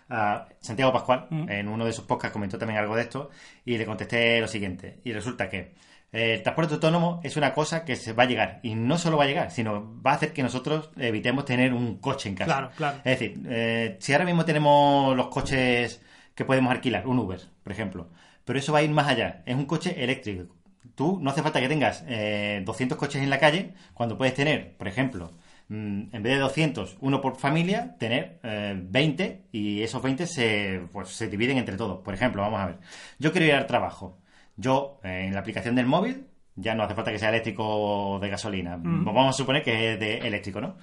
a 0.09 0.49
Santiago 0.61 0.93
Pascual, 0.93 1.27
Mm. 1.31 1.49
en 1.49 1.69
uno 1.69 1.85
de 1.85 1.93
sus 1.93 2.05
podcasts 2.07 2.33
comentó 2.33 2.59
también 2.59 2.81
algo 2.81 2.97
de 2.97 3.03
esto, 3.03 3.31
y 3.65 3.79
le 3.79 3.87
contesté 3.87 4.41
lo 4.41 4.49
siguiente. 4.49 4.99
Y 5.05 5.13
resulta 5.13 5.49
que 5.49 5.75
eh, 6.13 6.35
el 6.35 6.43
transporte 6.43 6.75
autónomo 6.75 7.21
es 7.23 7.37
una 7.37 7.55
cosa 7.55 7.85
que 7.85 7.95
se 7.95 8.13
va 8.15 8.25
a 8.25 8.27
llegar, 8.27 8.59
y 8.65 8.75
no 8.75 8.99
solo 8.99 9.17
va 9.17 9.25
a 9.25 9.27
llegar, 9.29 9.53
sino 9.53 10.01
va 10.05 10.11
a 10.11 10.15
hacer 10.15 10.33
que 10.33 10.43
nosotros 10.43 10.91
evitemos 10.99 11.45
tener 11.45 11.73
un 11.73 11.99
coche 11.99 12.29
en 12.29 12.35
casa. 12.35 12.51
Claro, 12.53 12.71
claro. 12.77 12.97
Es 13.05 13.19
decir, 13.21 13.41
eh, 13.49 13.97
si 14.01 14.13
ahora 14.13 14.25
mismo 14.25 14.45
tenemos 14.45 15.17
los 15.17 15.29
coches 15.29 16.01
que 16.35 16.45
podemos 16.45 16.73
alquilar, 16.73 17.07
un 17.07 17.19
Uber, 17.19 17.41
por 17.63 17.73
ejemplo, 17.73 18.09
pero 18.45 18.59
eso 18.59 18.73
va 18.73 18.81
a 18.81 18.83
ir 18.83 18.91
más 18.91 19.09
allá, 19.09 19.43
es 19.47 19.55
un 19.55 19.67
coche 19.67 20.03
eléctrico. 20.03 20.55
Tú 20.95 21.19
no 21.21 21.31
hace 21.31 21.43
falta 21.43 21.61
que 21.61 21.69
tengas 21.69 22.05
eh, 22.07 22.63
200 22.65 22.99
coches 22.99 23.23
en 23.23 23.31
la 23.31 23.39
calle 23.39 23.75
cuando 23.95 24.17
puedes 24.19 24.35
tener, 24.35 24.77
por 24.77 24.87
ejemplo, 24.87 25.31
mm, 25.69 26.15
en 26.15 26.23
vez 26.23 26.35
de 26.35 26.39
200, 26.39 26.99
uno 27.01 27.21
por 27.21 27.37
familia, 27.37 27.97
tener 27.99 28.39
eh, 28.43 28.75
20 28.77 29.47
y 29.51 29.83
esos 29.83 30.03
20 30.03 30.27
se, 30.27 30.83
pues, 30.93 31.09
se 31.09 31.29
dividen 31.29 31.59
entre 31.59 31.77
todos. 31.77 32.01
Por 32.03 32.15
ejemplo, 32.15 32.43
vamos 32.43 32.61
a 32.61 32.67
ver, 32.67 32.79
yo 33.19 33.33
quiero 33.33 33.47
ir 33.47 33.55
al 33.55 33.67
trabajo. 33.67 34.19
Yo, 34.57 35.01
eh, 35.03 35.25
en 35.27 35.35
la 35.35 35.41
aplicación 35.41 35.75
del 35.75 35.87
móvil, 35.87 36.27
ya 36.55 36.75
no 36.75 36.85
hace 36.85 36.95
falta 36.95 37.11
que 37.11 37.19
sea 37.19 37.31
eléctrico 37.31 37.65
o 37.67 38.19
de 38.21 38.29
gasolina. 38.29 38.79
Vamos 38.81 39.29
a 39.29 39.33
suponer 39.33 39.63
que 39.63 39.95
es 39.95 40.01
de 40.01 40.19
eléctrico, 40.19 40.61
¿no? 40.61 40.77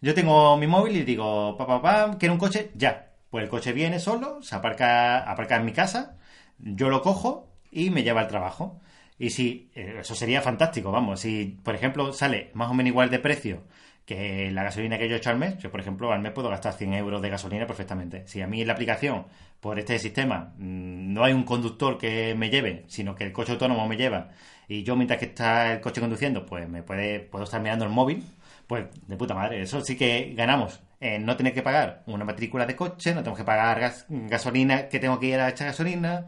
Yo 0.00 0.14
tengo 0.14 0.56
mi 0.56 0.66
móvil 0.68 0.96
y 0.96 1.02
digo, 1.02 1.56
papá, 1.56 1.82
papá, 1.82 2.16
quiero 2.18 2.34
un 2.34 2.38
coche, 2.38 2.70
ya. 2.76 3.07
Pues 3.30 3.44
el 3.44 3.50
coche 3.50 3.72
viene 3.72 3.98
solo, 3.98 4.42
se 4.42 4.54
aparca, 4.54 5.18
aparca 5.30 5.56
en 5.56 5.64
mi 5.64 5.72
casa, 5.72 6.16
yo 6.58 6.88
lo 6.88 7.02
cojo 7.02 7.52
y 7.70 7.90
me 7.90 8.02
lleva 8.02 8.22
al 8.22 8.28
trabajo. 8.28 8.80
Y 9.18 9.30
si, 9.30 9.70
eh, 9.74 9.96
eso 10.00 10.14
sería 10.14 10.42
fantástico, 10.42 10.92
vamos, 10.92 11.20
si 11.20 11.58
por 11.62 11.74
ejemplo 11.74 12.12
sale 12.12 12.50
más 12.54 12.70
o 12.70 12.74
menos 12.74 12.90
igual 12.90 13.10
de 13.10 13.18
precio 13.18 13.64
que 14.08 14.50
la 14.52 14.62
gasolina 14.62 14.96
que 14.96 15.06
yo 15.06 15.16
he 15.16 15.18
hecho 15.18 15.28
al 15.28 15.38
mes, 15.38 15.58
yo 15.58 15.70
por 15.70 15.80
ejemplo 15.80 16.10
al 16.12 16.20
mes 16.22 16.32
puedo 16.32 16.48
gastar 16.48 16.72
100 16.72 16.94
euros 16.94 17.20
de 17.20 17.28
gasolina 17.28 17.66
perfectamente. 17.66 18.26
Si 18.26 18.40
a 18.40 18.46
mí 18.46 18.62
en 18.62 18.66
la 18.66 18.72
aplicación, 18.72 19.26
por 19.60 19.78
este 19.78 19.98
sistema, 19.98 20.54
mm, 20.56 21.12
no 21.12 21.24
hay 21.24 21.34
un 21.34 21.44
conductor 21.44 21.98
que 21.98 22.34
me 22.34 22.48
lleve, 22.48 22.84
sino 22.88 23.14
que 23.14 23.24
el 23.24 23.32
coche 23.32 23.52
autónomo 23.52 23.86
me 23.86 23.98
lleva, 23.98 24.30
y 24.66 24.82
yo 24.82 24.96
mientras 24.96 25.18
que 25.18 25.26
está 25.26 25.74
el 25.74 25.80
coche 25.80 26.00
conduciendo, 26.00 26.46
pues 26.46 26.66
me 26.68 26.82
puede, 26.82 27.20
puedo 27.20 27.44
estar 27.44 27.60
mirando 27.60 27.84
el 27.84 27.90
móvil, 27.90 28.24
pues 28.68 28.84
de 29.08 29.16
puta 29.16 29.34
madre, 29.34 29.60
eso 29.62 29.80
sí 29.80 29.96
que 29.96 30.34
ganamos. 30.36 30.80
En 31.00 31.24
no 31.24 31.36
tener 31.36 31.52
que 31.54 31.62
pagar 31.62 32.02
una 32.06 32.24
matrícula 32.24 32.66
de 32.66 32.76
coche, 32.76 33.14
no 33.14 33.22
tengo 33.24 33.36
que 33.36 33.44
pagar 33.44 33.80
gas- 33.80 34.06
gasolina, 34.08 34.88
que 34.88 35.00
tengo 35.00 35.18
que 35.18 35.26
ir 35.26 35.40
a 35.40 35.48
echar 35.48 35.66
gasolina, 35.68 36.26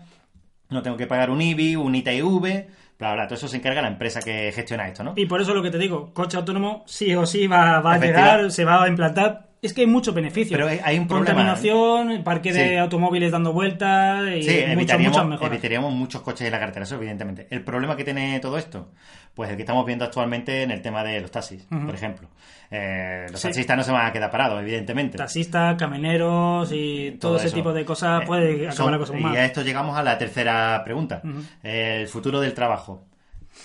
no 0.70 0.82
tengo 0.82 0.96
que 0.96 1.06
pagar 1.06 1.30
un 1.30 1.42
IBI, 1.42 1.76
un 1.76 1.94
ITV, 1.94 2.68
bla, 2.98 3.14
bla. 3.14 3.26
Todo 3.26 3.34
eso 3.34 3.48
se 3.48 3.56
encarga 3.58 3.82
la 3.82 3.88
empresa 3.88 4.20
que 4.20 4.52
gestiona 4.52 4.86
esto, 4.88 5.02
¿no? 5.04 5.14
Y 5.16 5.26
por 5.26 5.40
eso 5.40 5.54
lo 5.54 5.62
que 5.62 5.70
te 5.70 5.78
digo, 5.78 6.14
coche 6.14 6.36
autónomo 6.36 6.84
sí 6.86 7.14
o 7.14 7.26
sí 7.26 7.46
va, 7.46 7.80
va 7.80 7.94
a 7.94 7.98
llegar, 8.06 8.52
se 8.52 8.64
va 8.64 8.82
a 8.84 8.88
implantar 8.88 9.49
es 9.62 9.72
que 9.74 9.82
hay 9.82 9.86
muchos 9.86 10.14
beneficios. 10.14 10.56
Pero 10.56 10.68
hay- 10.68 10.80
hay 10.82 10.98
un 10.98 11.06
problema, 11.06 11.34
Contaminación, 11.34 12.22
parque 12.24 12.52
de 12.52 12.68
Sí. 12.70 12.76
automóviles 12.76 13.30
dando 13.32 13.52
vueltas 13.52 14.22
y 14.28 14.42
Sí, 14.42 14.50
muchas, 14.50 14.70
evitaríamos, 14.72 15.08
muchas 15.16 15.26
mejoras. 15.26 15.52
evitaríamos 15.52 15.92
muchos 15.94 16.22
coches 16.22 16.42
en 16.46 16.52
la 16.52 16.58
carretera, 16.60 16.84
eso 16.84 16.94
evidentemente. 16.96 17.46
El 17.50 17.62
problema 17.62 17.96
que 17.96 18.04
tiene 18.04 18.40
todo 18.40 18.56
esto, 18.58 18.88
pues 19.34 19.50
el 19.50 19.56
que 19.56 19.62
estamos 19.62 19.84
viendo 19.86 20.04
actualmente 20.04 20.62
en 20.62 20.70
el 20.70 20.80
tema 20.82 21.04
de 21.04 21.20
los 21.20 21.30
taxis, 21.30 21.66
por 21.68 21.94
ejemplo. 21.94 22.28
Eh, 22.70 23.26
los 23.30 23.40
Sí. 23.40 23.48
taxistas 23.48 23.76
no 23.76 23.82
se 23.82 23.90
van 23.92 24.06
a 24.06 24.12
quedar 24.12 24.30
parados, 24.30 24.60
evidentemente. 24.62 25.18
Taxistas, 25.18 25.76
camioneros 25.76 26.70
y 26.72 27.16
todo, 27.20 27.36
ese 27.36 27.46
eso. 27.48 27.56
tipo 27.56 27.72
de 27.72 27.84
cosas 27.84 28.22
Eh, 28.22 28.26
puede 28.26 28.54
acabar 28.54 28.72
son- 28.74 28.92
la 28.92 28.98
cosa 28.98 29.12
muy 29.12 29.32
Y 29.32 29.36
a 29.36 29.44
esto 29.44 29.62
llegamos 29.62 29.96
a 29.98 30.02
la 30.02 30.16
tercera 30.18 30.80
pregunta. 30.84 31.20
El 31.62 32.06
futuro 32.08 32.40
del 32.40 32.54
trabajo. 32.54 33.04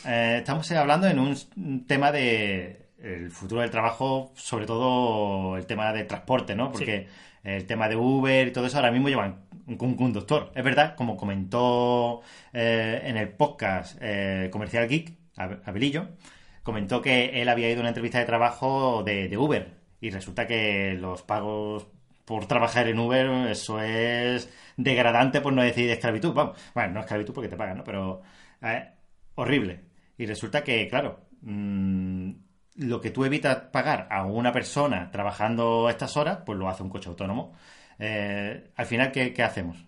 Eh, 0.05 0.37
estamos 0.39 0.69
hablando 0.71 1.07
en 1.07 1.19
un 1.19 1.85
tema 1.87 2.11
de 2.11 2.84
el 3.01 3.31
futuro 3.31 3.61
del 3.61 3.69
trabajo, 3.71 4.31
sobre 4.35 4.65
todo 4.65 5.57
el 5.57 5.65
tema 5.65 5.93
de 5.93 6.03
transporte, 6.05 6.55
¿no? 6.55 6.71
Porque 6.71 7.07
el 7.43 7.65
tema 7.65 7.87
de 7.89 7.95
Uber 7.95 8.47
y 8.47 8.51
todo 8.51 8.65
eso 8.65 8.77
ahora 8.77 8.91
mismo 8.91 9.09
llevan 9.09 9.45
un, 9.67 9.77
un 9.79 9.95
conductor. 9.95 10.51
Es 10.55 10.63
verdad, 10.63 10.95
como 10.95 11.15
comentó 11.17 12.21
eh, 12.53 13.01
en 13.03 13.17
el 13.17 13.29
podcast 13.29 13.97
eh, 14.01 14.49
Comercial 14.51 14.87
Geek, 14.87 15.13
Ab- 15.35 15.61
Abelillo, 15.65 16.09
comentó 16.63 17.01
que 17.01 17.41
él 17.41 17.49
había 17.49 17.69
ido 17.69 17.79
a 17.79 17.81
una 17.81 17.89
entrevista 17.89 18.19
de 18.19 18.25
trabajo 18.25 19.03
de, 19.03 19.27
de 19.27 19.37
Uber 19.37 19.73
y 20.01 20.09
resulta 20.09 20.47
que 20.47 20.93
los 20.99 21.21
pagos 21.21 21.87
por 22.25 22.47
trabajar 22.47 22.87
en 22.87 22.97
Uber, 22.97 23.27
eso 23.51 23.79
es 23.79 24.51
degradante 24.77 25.41
por 25.41 25.53
no 25.53 25.61
decir 25.61 25.89
esclavitud. 25.91 26.33
Vamos, 26.33 26.57
bueno, 26.73 26.93
no 26.93 26.99
esclavitud 27.01 27.33
porque 27.35 27.49
te 27.49 27.55
pagan, 27.57 27.77
¿no? 27.77 27.83
Pero 27.83 28.23
eh, 28.63 28.87
horrible. 29.35 29.81
Y 30.17 30.25
resulta 30.25 30.63
que, 30.63 30.87
claro, 30.87 31.27
mm, 31.41 32.31
lo 32.75 33.01
que 33.01 33.11
tú 33.11 33.25
evitas 33.25 33.57
pagar 33.71 34.07
a 34.11 34.25
una 34.25 34.51
persona 34.51 35.11
trabajando 35.11 35.89
estas 35.89 36.17
horas, 36.17 36.39
pues 36.45 36.57
lo 36.57 36.69
hace 36.69 36.83
un 36.83 36.89
coche 36.89 37.09
autónomo. 37.09 37.53
Eh, 37.99 38.71
al 38.75 38.85
final, 38.85 39.11
¿qué, 39.11 39.33
qué 39.33 39.43
hacemos? 39.43 39.85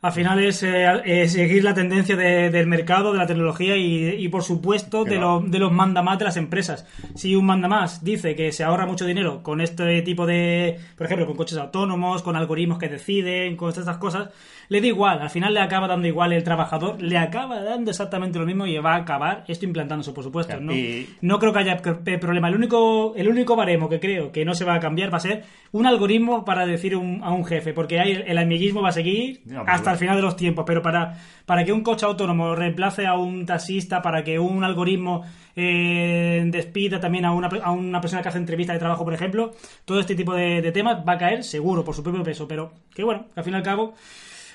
Al 0.00 0.12
final 0.12 0.38
es, 0.44 0.62
eh, 0.62 0.86
es 1.04 1.32
seguir 1.32 1.64
la 1.64 1.74
tendencia 1.74 2.14
de- 2.14 2.50
del 2.50 2.68
mercado, 2.68 3.10
de 3.12 3.18
la 3.18 3.26
tecnología 3.26 3.76
y, 3.76 4.10
y, 4.10 4.28
por 4.28 4.44
supuesto, 4.44 5.02
de, 5.04 5.16
lo- 5.18 5.40
de 5.40 5.58
los 5.58 5.72
mandamás 5.72 6.18
de 6.20 6.24
las 6.26 6.36
empresas. 6.36 6.86
Si 7.16 7.34
un 7.34 7.44
mandamás 7.46 8.04
dice 8.04 8.36
que 8.36 8.52
se 8.52 8.62
ahorra 8.62 8.86
mucho 8.86 9.04
dinero 9.06 9.42
con 9.42 9.60
este 9.60 10.00
tipo 10.02 10.24
de, 10.24 10.78
por 10.96 11.06
ejemplo, 11.06 11.26
con 11.26 11.34
coches 11.36 11.58
autónomos, 11.58 12.22
con 12.22 12.36
algoritmos 12.36 12.78
que 12.78 12.88
deciden, 12.88 13.56
con 13.56 13.70
todas 13.70 13.78
estas 13.78 13.96
cosas, 13.96 14.28
le 14.68 14.80
da 14.80 14.86
igual. 14.86 15.20
Al 15.20 15.30
final 15.30 15.52
le 15.52 15.60
acaba 15.60 15.88
dando 15.88 16.06
igual 16.06 16.32
el 16.32 16.44
trabajador, 16.44 17.02
le 17.02 17.18
acaba 17.18 17.60
dando 17.62 17.90
exactamente 17.90 18.38
lo 18.38 18.46
mismo 18.46 18.66
y 18.66 18.78
va 18.78 18.92
a 18.94 18.98
acabar 18.98 19.42
esto 19.48 19.64
implantándose, 19.64 20.12
por 20.12 20.22
supuesto. 20.22 20.60
¿no? 20.60 20.72
y- 20.72 21.08
no 21.22 21.40
creo 21.40 21.52
que 21.52 21.58
haya 21.58 21.76
problema. 22.20 22.48
El 22.48 22.54
único, 22.54 23.14
el 23.16 23.28
único 23.28 23.56
baremo 23.56 23.88
que 23.88 23.98
creo 23.98 24.30
que 24.30 24.44
no 24.44 24.54
se 24.54 24.64
va 24.64 24.74
a 24.74 24.80
cambiar 24.80 25.12
va 25.12 25.16
a 25.16 25.20
ser 25.20 25.42
un 25.72 25.86
algoritmo 25.86 26.44
para 26.44 26.66
decir 26.66 26.94
un- 26.94 27.20
a 27.24 27.32
un 27.32 27.44
jefe, 27.44 27.72
porque 27.72 27.98
ahí 27.98 28.12
el, 28.12 28.22
el 28.28 28.38
amiguismo 28.38 28.80
va 28.80 28.90
a 28.90 28.92
seguir 28.92 29.40
No, 29.46 29.64
pero 29.64 29.87
hasta 29.88 29.92
el 29.92 29.98
final 29.98 30.16
de 30.16 30.22
los 30.22 30.36
tiempos. 30.36 30.64
Pero 30.66 30.82
para, 30.82 31.16
para 31.46 31.64
que 31.64 31.72
un 31.72 31.82
coche 31.82 32.06
autónomo 32.06 32.54
reemplace 32.54 33.06
a 33.06 33.14
un 33.14 33.46
taxista, 33.46 34.02
para 34.02 34.22
que 34.22 34.38
un 34.38 34.64
algoritmo 34.64 35.24
eh, 35.56 36.42
despida 36.46 37.00
también 37.00 37.24
a 37.24 37.32
una, 37.32 37.48
a 37.48 37.72
una 37.72 38.00
persona 38.00 38.22
que 38.22 38.28
hace 38.28 38.38
entrevista 38.38 38.72
de 38.72 38.78
trabajo, 38.78 39.04
por 39.04 39.14
ejemplo, 39.14 39.52
todo 39.84 40.00
este 40.00 40.14
tipo 40.14 40.34
de, 40.34 40.62
de 40.62 40.72
temas 40.72 40.98
va 41.06 41.14
a 41.14 41.18
caer 41.18 41.44
seguro 41.44 41.84
por 41.84 41.94
su 41.94 42.02
propio 42.02 42.22
peso. 42.22 42.46
Pero 42.46 42.72
que 42.94 43.02
bueno, 43.02 43.26
que 43.32 43.40
al 43.40 43.44
fin 43.44 43.54
y 43.54 43.56
al 43.56 43.62
cabo. 43.62 43.94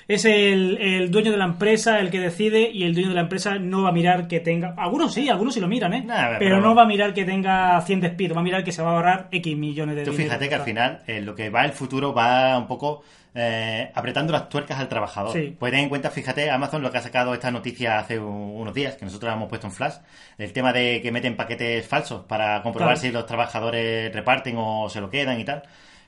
Es 0.08 0.24
el, 0.24 0.76
el 0.80 1.10
dueño 1.10 1.30
de 1.30 1.38
la 1.38 1.44
empresa 1.46 1.98
el 2.00 2.10
que 2.10 2.20
decide 2.20 2.70
y 2.70 2.84
el 2.84 2.92
dueño 2.94 3.08
de 3.08 3.14
la 3.14 3.22
empresa 3.22 3.58
no 3.58 3.82
va 3.82 3.88
a 3.88 3.92
mirar 3.92 4.28
que 4.28 4.40
tenga... 4.40 4.74
Algunos 4.76 5.14
sí, 5.14 5.28
algunos 5.28 5.54
sí 5.54 5.60
lo 5.60 5.68
miran, 5.68 5.94
¿eh? 5.94 6.02
Nah, 6.04 6.26
pero, 6.26 6.38
pero- 6.38 6.60
no 6.60 6.74
va 6.74 6.82
a 6.82 6.86
mirar 6.86 7.14
que 7.14 7.24
tenga 7.24 7.80
100 7.80 8.00
despidos, 8.00 8.36
va 8.36 8.40
a 8.40 8.44
mirar 8.44 8.62
que 8.64 8.72
se 8.72 8.82
va 8.82 8.90
a 8.90 8.94
ahorrar 8.96 9.28
X 9.32 9.56
millones 9.56 9.96
de 9.96 10.04
Tú 10.04 10.10
dinero. 10.10 10.28
fíjate 10.30 10.48
que 10.48 10.54
al 10.54 10.62
final 10.62 11.00
eh, 11.06 11.20
lo 11.20 11.34
que 11.34 11.48
va 11.50 11.64
el 11.64 11.72
futuro 11.72 12.12
va 12.12 12.58
un 12.58 12.66
poco 12.66 13.02
eh, 13.34 13.90
apretando 13.94 14.32
las 14.32 14.48
tuercas 14.48 14.78
al 14.78 14.88
trabajador. 14.88 15.32
Sí. 15.32 15.56
Pues 15.58 15.72
ten 15.72 15.80
en 15.80 15.88
cuenta, 15.88 16.10
fíjate, 16.10 16.50
Amazon 16.50 16.82
lo 16.82 16.92
que 16.92 16.98
ha 16.98 17.02
sacado 17.02 17.32
esta 17.34 17.50
noticia 17.50 17.98
hace 17.98 18.18
unos 18.18 18.74
días, 18.74 18.94
que 18.96 19.04
nosotros 19.06 19.28
la 19.30 19.36
hemos 19.36 19.48
puesto 19.48 19.66
en 19.66 19.72
flash, 19.72 19.94
el 20.38 20.52
tema 20.52 20.72
de 20.72 21.00
que 21.02 21.10
meten 21.10 21.34
paquetes 21.34 21.86
falsos 21.88 22.24
para 22.26 22.62
comprobar 22.62 22.94
Claro. 22.94 23.00
si 23.08 23.10
los 23.12 23.26
trabajadores 23.26 24.14
reparten 24.14 24.54
o 24.58 24.88
se 24.88 25.00
lo 25.00 25.08
quedan 25.10 25.40
y 25.40 25.44
tal. 25.44 25.62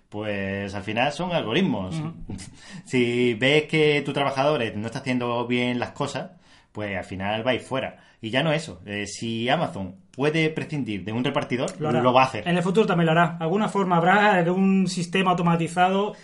Pues 0.09 0.75
al 0.75 0.83
final 0.83 1.13
son 1.13 1.33
algoritmos. 1.33 2.01
si 2.85 3.35
ves 3.35 3.65
que 3.65 4.03
tu 4.03 4.13
trabajador 4.13 4.63
no 4.77 4.87
está 4.87 5.01
haciendo 5.01 5.47
bien 5.47 5.79
las 5.79 5.91
cosas, 5.91 6.31
pues 6.73 6.97
al 6.97 7.05
final 7.05 7.47
va 7.47 7.53
a 7.53 7.55
ir 7.55 7.61
fuera. 7.61 7.99
Y 8.21 8.31
ya 8.31 8.43
no 8.43 8.53
eso. 8.53 8.81
eh, 8.87 9.07
si 9.07 9.49
Amazon 9.49 9.97
puede 10.11 10.49
prescindir 10.51 11.05
de 11.05 11.13
un 11.13 11.23
repartidor, 11.23 11.79
lo, 11.81 12.13
va 12.13 12.23
a 12.23 12.27
hacer. 12.27 12.49
En 12.49 12.57
el 12.57 12.63
futuro 12.63 12.87
también 12.87 13.07
lo 13.07 13.13
hará. 13.13 13.37
Alguna 13.39 13.69
forma 13.69 13.97
habrá 13.97 14.35
algún 14.37 14.87
sistema 14.89 15.33
automatizado. 15.33 16.15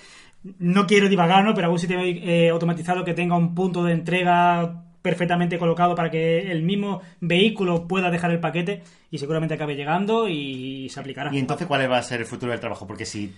No 0.59 0.87
quiero 0.87 1.09
divagar, 1.09 1.45
¿no? 1.45 1.55
Pero 1.55 1.67
algún 1.67 1.79
sistema 1.79 2.03
eh, 2.05 2.49
automatizado 2.49 3.05
que 3.05 3.15
tenga 3.15 3.37
un 3.37 3.55
punto 3.55 3.85
de 3.85 3.93
entrega 3.93 4.83
perfectamente 5.03 5.59
colocado 5.59 5.95
para 5.95 6.11
que 6.11 6.51
el 6.51 6.63
mismo 6.63 7.03
vehículo 7.21 7.87
pueda 7.89 8.11
dejar 8.11 8.31
el 8.31 8.41
paquete 8.41 8.83
y 9.11 9.19
seguramente 9.19 9.55
acabe 9.55 9.75
llegando 9.77 10.29
y 10.29 10.89
se 10.89 11.01
aplicará. 11.01 11.35
Y 11.35 11.39
entonces, 11.39 11.67
¿cuál 11.67 11.91
va 11.91 11.99
a 11.99 12.03
ser 12.03 12.21
el 12.21 12.27
futuro 12.27 12.53
del 12.53 12.61
trabajo? 12.61 12.87
Porque 12.87 13.05
si 13.05 13.35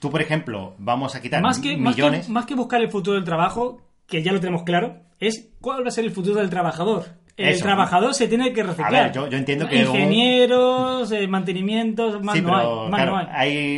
tú, 0.00 0.10
por 0.10 0.20
ejemplo, 0.20 0.74
vamos 0.78 1.14
a 1.14 1.22
quitar 1.22 1.40
más 1.40 1.58
que, 1.60 1.76
más, 1.76 1.94
millones... 1.96 2.26
que, 2.26 2.32
más 2.32 2.46
que 2.46 2.54
buscar 2.54 2.80
el 2.82 2.90
futuro 2.90 3.14
del 3.14 3.24
trabajo, 3.24 3.80
que 4.06 4.22
ya 4.22 4.32
lo 4.32 4.40
tenemos 4.40 4.64
claro, 4.64 4.98
es 5.20 5.50
cuál 5.60 5.84
va 5.84 5.88
a 5.88 5.92
ser 5.92 6.04
el 6.04 6.10
futuro 6.10 6.40
del 6.40 6.50
trabajador. 6.50 7.04
El 7.36 7.48
Eso. 7.48 7.64
trabajador 7.64 8.14
se 8.14 8.28
tiene 8.28 8.52
que 8.52 8.62
reciclar. 8.62 8.92
ver, 8.92 9.12
yo- 9.12 9.26
yo 9.28 9.36
entiendo 9.36 9.66
que 9.68 9.84
un- 9.84 9.96
Ingenieros, 9.96 11.10
eh, 11.10 11.26
mantenimientos, 11.26 12.22
más 12.22 12.36
sí, 12.36 12.42
no 12.42 12.48
pero 12.48 12.82
hay. 12.84 12.90
Más 12.90 13.00
claro, 13.02 13.12
no 13.12 13.18
hay. 13.18 13.26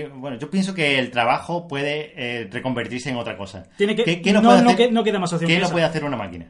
hay- 0.00 0.08
Bueno, 0.14 0.36
yo 0.38 0.50
pienso 0.50 0.74
que 0.74 0.98
el 0.98 1.10
trabajo 1.10 1.66
puede 1.66 2.12
eh, 2.16 2.48
reconvertirse 2.50 3.08
en 3.08 3.16
otra 3.16 3.36
cosa. 3.38 3.64
Tiene 3.78 3.94
que- 3.96 4.04
¿Qué, 4.04 4.20
qué 4.20 4.32
nos 4.34 4.42
no- 4.42 4.48
puede 4.50 4.62
no 4.62 4.70
hacer, 4.70 4.88
que- 4.88 4.92
no 4.92 5.02
queda 5.04 5.18
más 5.18 5.32
opción 5.32 5.48
¿Qué 5.50 5.56
esa. 5.56 5.72
puede 5.72 5.86
hacer 5.86 6.04
una 6.04 6.16
máquina? 6.18 6.46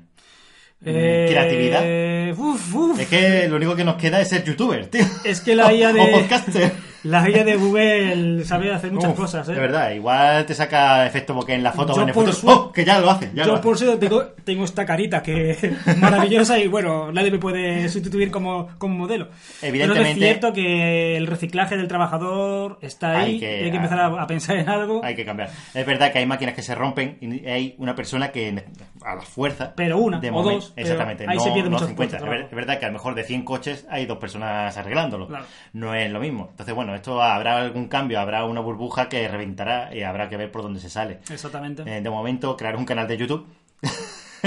Eh, 0.85 1.27
¿Creatividad? 1.31 2.39
uf, 2.39 2.75
uf. 2.75 3.01
Es 3.01 3.09
que 3.09 3.49
lo 3.49 3.57
único 3.57 3.75
que 3.75 3.85
nos 3.85 3.97
queda 3.97 4.21
es 4.21 4.29
ser 4.29 4.45
youtuber, 4.45 4.87
tío. 4.87 5.05
Es 5.25 5.41
que 5.41 5.55
la 5.55 5.73
IA 5.73 5.93
de- 5.93 6.01
O 6.01 6.11
podcaster. 6.13 6.73
La 7.07 7.29
IA 7.31 7.45
de 7.45 7.57
Google 7.57 8.45
sabe 8.45 8.73
hacer 8.73 8.91
muchas 8.93 9.11
Uf, 9.13 9.17
cosas, 9.17 9.49
¿eh? 9.49 9.53
De 9.55 9.61
verdad, 9.61 9.91
igual 9.93 10.45
te 10.47 10.55
saca 10.55 11.07
efecto 11.07 11.35
bokeh 11.35 11.55
en 11.55 11.63
la 11.63 11.73
foto 11.73 11.93
Yo 11.95 12.01
o 12.01 12.03
en 12.03 12.09
el 12.09 12.15
por 12.15 12.33
su- 12.33 12.49
¡Oh! 12.49 12.73
Que 12.73 12.85
ya 12.85 12.99
lo 12.99 13.11
hace. 13.11 13.31
Ya 13.35 13.43
lo 13.45 13.49
Yo 13.49 13.55
hace. 13.55 13.63
por 13.63 13.77
eso 13.77 13.99
tengo, 13.99 14.23
tengo 14.45 14.65
esta 14.65 14.85
carita 14.85 15.23
que 15.23 15.51
es 15.51 15.59
maravillosa 15.99 16.59
y 16.59 16.67
bueno, 16.69 17.13
nadie 17.13 17.31
me 17.31 17.39
puede 17.39 17.89
sustituir 17.89 18.31
como, 18.31 18.69
como 18.79 18.95
modelo. 18.97 19.29
Evidentemente- 19.63 20.03
Pero 20.03 20.13
es 20.13 20.19
cierto 20.19 20.53
que 20.53 21.17
el 21.17 21.27
reciclaje 21.27 21.77
del 21.77 21.89
trabajador 21.89 22.79
está 22.83 23.19
ahí 23.21 23.35
Hay 23.35 23.41
que- 23.41 23.61
y 23.61 23.65
hay 23.65 23.71
que 23.71 23.77
empezar 23.77 24.01
a, 24.01 24.07
a 24.23 24.27
pensar 24.27 24.57
en 24.57 24.69
algo. 24.69 25.01
Hay 25.05 25.15
que 25.15 25.25
cambiar. 25.25 25.51
Es 25.75 25.87
verdad 25.87 26.13
que 26.13 26.19
hay 26.19 26.27
máquinas 26.27 26.55
que 26.55 26.63
se 26.63 26.75
rompen 26.75 27.19
y 27.21 27.47
hay 27.47 27.75
una 27.79 27.95
persona 27.95 28.33
que 28.33 28.65
a 29.05 29.15
la 29.15 29.23
fuerza. 29.23 29.73
Pero 29.77 29.99
una 29.99 30.19
de 30.19 30.31
o 30.31 30.33
momento- 30.33 30.55
dos, 30.67 30.73
Exactamente. 30.77 31.25
ahí 31.29 31.37
no, 31.37 31.43
se 31.43 31.51
pierden 31.53 31.71
no 31.71 31.77
muchos 31.77 31.89
50. 31.89 32.19
puestos 32.19 32.41
de 32.41 32.45
Es 32.47 32.55
verdad 32.57 32.79
que 32.81 32.87
a 32.87 32.89
lo 32.89 32.95
mejor 32.95 33.15
de 33.15 33.23
100 33.25 33.45
coches 33.45 33.87
hay 33.91 34.07
dos 34.07 34.19
personas 34.19 34.77
arreglándolo. 34.77 35.29
Claro. 35.29 35.45
No 35.73 35.95
es 35.95 36.11
lo 36.11 36.19
mismo. 36.21 36.49
Entonces, 36.51 36.75
bueno, 36.75 36.96
esto 36.97 37.23
habrá 37.23 37.57
algún 37.59 37.89
cambio, 37.89 38.19
habrá 38.21 38.45
una 38.45 38.61
burbuja 38.61 39.09
que 39.09 39.27
reventará 39.29 39.95
y 39.95 40.03
habrá 40.03 40.29
que 40.29 40.37
ver 40.37 40.51
por 40.51 40.63
dónde 40.63 40.81
se 40.81 40.91
sale. 40.91 41.21
Exactamente. 41.31 41.83
Eh, 41.87 42.01
de 42.01 42.11
momento, 42.11 42.57
crear 42.57 42.77
un 42.77 42.85
canal 42.85 43.07
de 43.09 43.17
YouTube. 43.17 43.47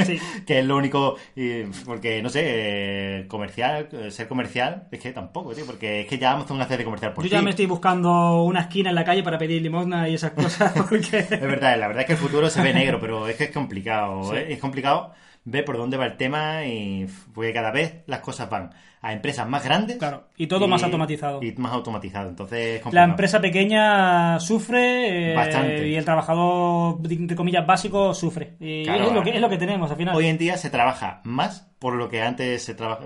Sí. 0.05 0.17
que 0.45 0.59
es 0.59 0.65
lo 0.65 0.77
único, 0.77 1.15
y- 1.35 1.63
porque 1.83 2.21
no 2.21 2.29
sé, 2.29 2.41
eh, 2.45 3.27
comercial, 3.27 3.89
eh, 3.91 4.11
ser 4.11 4.27
comercial, 4.29 4.87
es 4.91 4.99
que 4.99 5.11
tampoco, 5.11 5.53
tío, 5.53 5.65
porque 5.65 6.01
es 6.01 6.07
que 6.07 6.17
ya 6.17 6.31
Amazon 6.33 6.61
hace 6.61 6.77
de 6.77 6.85
comercial 6.85 7.11
por 7.13 7.23
Yo 7.25 7.29
ya 7.29 7.39
ti. 7.39 7.43
me 7.43 7.49
estoy 7.49 7.65
buscando 7.65 8.43
una 8.43 8.61
esquina 8.61 8.89
en 8.89 8.95
la 8.95 9.03
calle 9.03 9.23
para 9.23 9.37
pedir 9.37 9.61
limosna 9.61 10.07
y 10.07 10.13
esas 10.13 10.31
cosas 10.31 10.71
porque... 10.89 11.17
Es 11.17 11.29
verdad, 11.41 11.77
la 11.77 11.87
verdad 11.87 12.01
es 12.01 12.05
que 12.07 12.13
el 12.13 12.19
futuro 12.19 12.49
se 12.49 12.61
ve 12.61 12.73
negro, 12.73 12.99
pero 13.01 13.27
es 13.27 13.35
que 13.35 13.45
es 13.45 13.51
complicado. 13.51 14.23
Sí. 14.31 14.37
¿eh? 14.37 14.53
Es 14.53 14.59
complicado 14.59 15.11
ver 15.49 15.65
por 15.65 15.77
dónde 15.77 15.97
va 15.97 16.05
el 16.05 16.17
tema 16.17 16.65
y 16.65 17.07
porque 17.33 17.53
cada 17.53 17.71
vez 17.71 18.03
las 18.07 18.19
cosas 18.19 18.49
van 18.49 18.71
a 19.01 19.13
empresas 19.13 19.47
más 19.47 19.63
grandes. 19.63 19.97
Claro, 19.97 20.27
y 20.35 20.47
todo 20.47 20.67
más 20.67 20.83
automatizado. 20.83 21.41
Y 21.41 21.53
más 21.53 21.71
automatizado. 21.71 22.29
Entonces 22.29 22.85
es 22.85 22.93
La 22.93 23.03
empresa 23.03 23.39
pequeña 23.39 24.39
sufre 24.39 25.31
eh, 25.31 25.35
Bastante. 25.35 25.87
y 25.87 25.95
el 25.95 26.05
trabajador, 26.05 26.99
entre 27.09 27.35
comillas, 27.35 27.65
básico 27.65 28.13
sufre. 28.13 28.55
Y 28.59 28.83
Claro, 28.83 29.07
es, 29.07 29.13
lo 29.13 29.23
que, 29.23 29.29
es 29.31 29.41
lo 29.41 29.49
que 29.49 29.57
tenemos 29.57 29.89
al 29.89 29.97
final. 29.97 30.15
Hoy 30.15 30.27
en 30.27 30.37
día 30.37 30.57
se 30.57 30.69
trabaja 30.69 31.21
más 31.23 31.69
por 31.79 31.93
lo 31.93 32.09
que 32.09 32.21
antes 32.21 32.61
se 32.63 32.75
trabaja. 32.75 33.05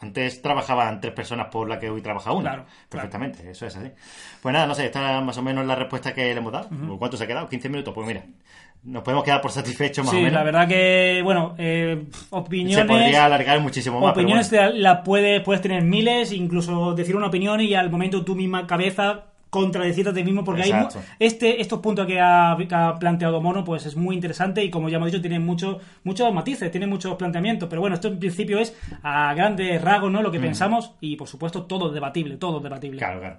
Antes 0.00 0.40
trabajaban 0.40 1.00
tres 1.00 1.12
personas 1.12 1.48
por 1.48 1.68
la 1.68 1.80
que 1.80 1.90
hoy 1.90 2.00
trabaja 2.00 2.32
una. 2.32 2.50
Claro, 2.50 2.66
Perfectamente, 2.88 3.50
eso 3.50 3.66
es 3.66 3.76
así. 3.76 3.90
Pues 4.40 4.52
nada, 4.52 4.66
no 4.68 4.74
sé, 4.76 4.86
esta 4.86 5.18
es 5.18 5.24
más 5.24 5.36
o 5.36 5.42
menos 5.42 5.66
la 5.66 5.74
respuesta 5.74 6.14
que 6.14 6.32
le 6.32 6.38
hemos 6.38 6.52
dado. 6.52 6.68
¿Cuánto 6.98 7.16
se 7.16 7.24
ha 7.24 7.26
quedado? 7.26 7.48
¿15 7.48 7.68
minutos? 7.68 7.92
Pues 7.92 8.06
mira, 8.06 8.24
nos 8.84 9.02
podemos 9.02 9.24
quedar 9.24 9.40
por 9.40 9.50
satisfechos 9.50 10.04
más 10.04 10.12
sí, 10.12 10.18
o 10.18 10.20
menos. 10.20 10.34
la 10.34 10.42
verdad 10.42 10.68
que, 10.68 11.20
bueno, 11.24 11.54
eh, 11.58 12.04
opiniones... 12.30 12.76
se 12.76 12.84
podría 12.84 13.24
alargar 13.24 13.60
muchísimo 13.60 14.00
más. 14.00 14.12
Opiniones 14.12 14.52
la, 14.52 14.70
la 14.70 15.02
puedes, 15.02 15.42
puedes 15.42 15.62
tener 15.62 15.82
miles, 15.82 16.32
incluso 16.32 16.94
decir 16.94 17.16
una 17.16 17.28
opinión 17.28 17.60
y 17.60 17.74
al 17.74 17.90
momento 17.90 18.24
tu 18.24 18.34
misma 18.34 18.66
cabeza 18.66 19.33
contradecirte 19.54 20.10
a 20.10 20.14
ti 20.14 20.24
mismo 20.24 20.42
porque 20.44 20.62
hay 20.62 20.70
Exacto. 20.70 21.00
este 21.18 21.60
estos 21.60 21.80
puntos 21.80 22.06
que 22.06 22.20
ha, 22.20 22.56
que 22.68 22.74
ha 22.74 22.94
planteado 22.98 23.40
Mono 23.40 23.64
pues 23.64 23.86
es 23.86 23.96
muy 23.96 24.14
interesante 24.14 24.64
y 24.64 24.70
como 24.70 24.88
ya 24.88 24.96
hemos 24.96 25.10
dicho 25.10 25.20
tiene 25.20 25.38
muchos 25.38 25.82
muchos 26.02 26.32
matices 26.32 26.70
tiene 26.70 26.86
muchos 26.86 27.14
planteamientos 27.16 27.68
pero 27.68 27.80
bueno 27.80 27.94
esto 27.94 28.08
en 28.08 28.18
principio 28.18 28.58
es 28.58 28.76
a 29.02 29.32
grandes 29.34 29.80
rasgos 29.80 30.10
no 30.10 30.22
lo 30.22 30.30
que 30.30 30.40
pensamos 30.40 30.92
y 31.00 31.16
por 31.16 31.28
supuesto 31.28 31.64
todo 31.64 31.90
debatible 31.90 32.36
todo 32.36 32.60
debatible 32.60 32.94
Mm. 32.94 32.98
Claro, 32.98 33.20
claro. 33.20 33.36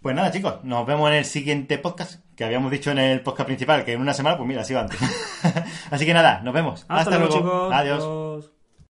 Pues 0.00 0.14
nada, 0.14 0.30
chicos, 0.30 0.62
nos 0.62 0.86
vemos 0.86 1.08
en 1.10 1.16
el 1.16 1.24
siguiente 1.24 1.78
podcast, 1.78 2.20
que 2.36 2.44
habíamos 2.44 2.70
dicho 2.70 2.90
en 2.90 2.98
el 2.98 3.20
podcast 3.22 3.46
principal, 3.46 3.84
que 3.84 3.92
en 3.92 4.00
una 4.00 4.12
semana, 4.12 4.36
pues 4.36 4.46
mira, 4.46 4.60
ha 4.60 4.64
sido 4.64 4.80
antes. 4.80 4.98
Así 5.90 6.04
que 6.04 6.14
nada, 6.14 6.40
nos 6.42 6.52
vemos. 6.54 6.84
hasta, 6.88 7.18
luego 7.18 7.34
chicos 7.34 7.72
Adiós. 7.72 8.02
Adiós. 8.04 8.53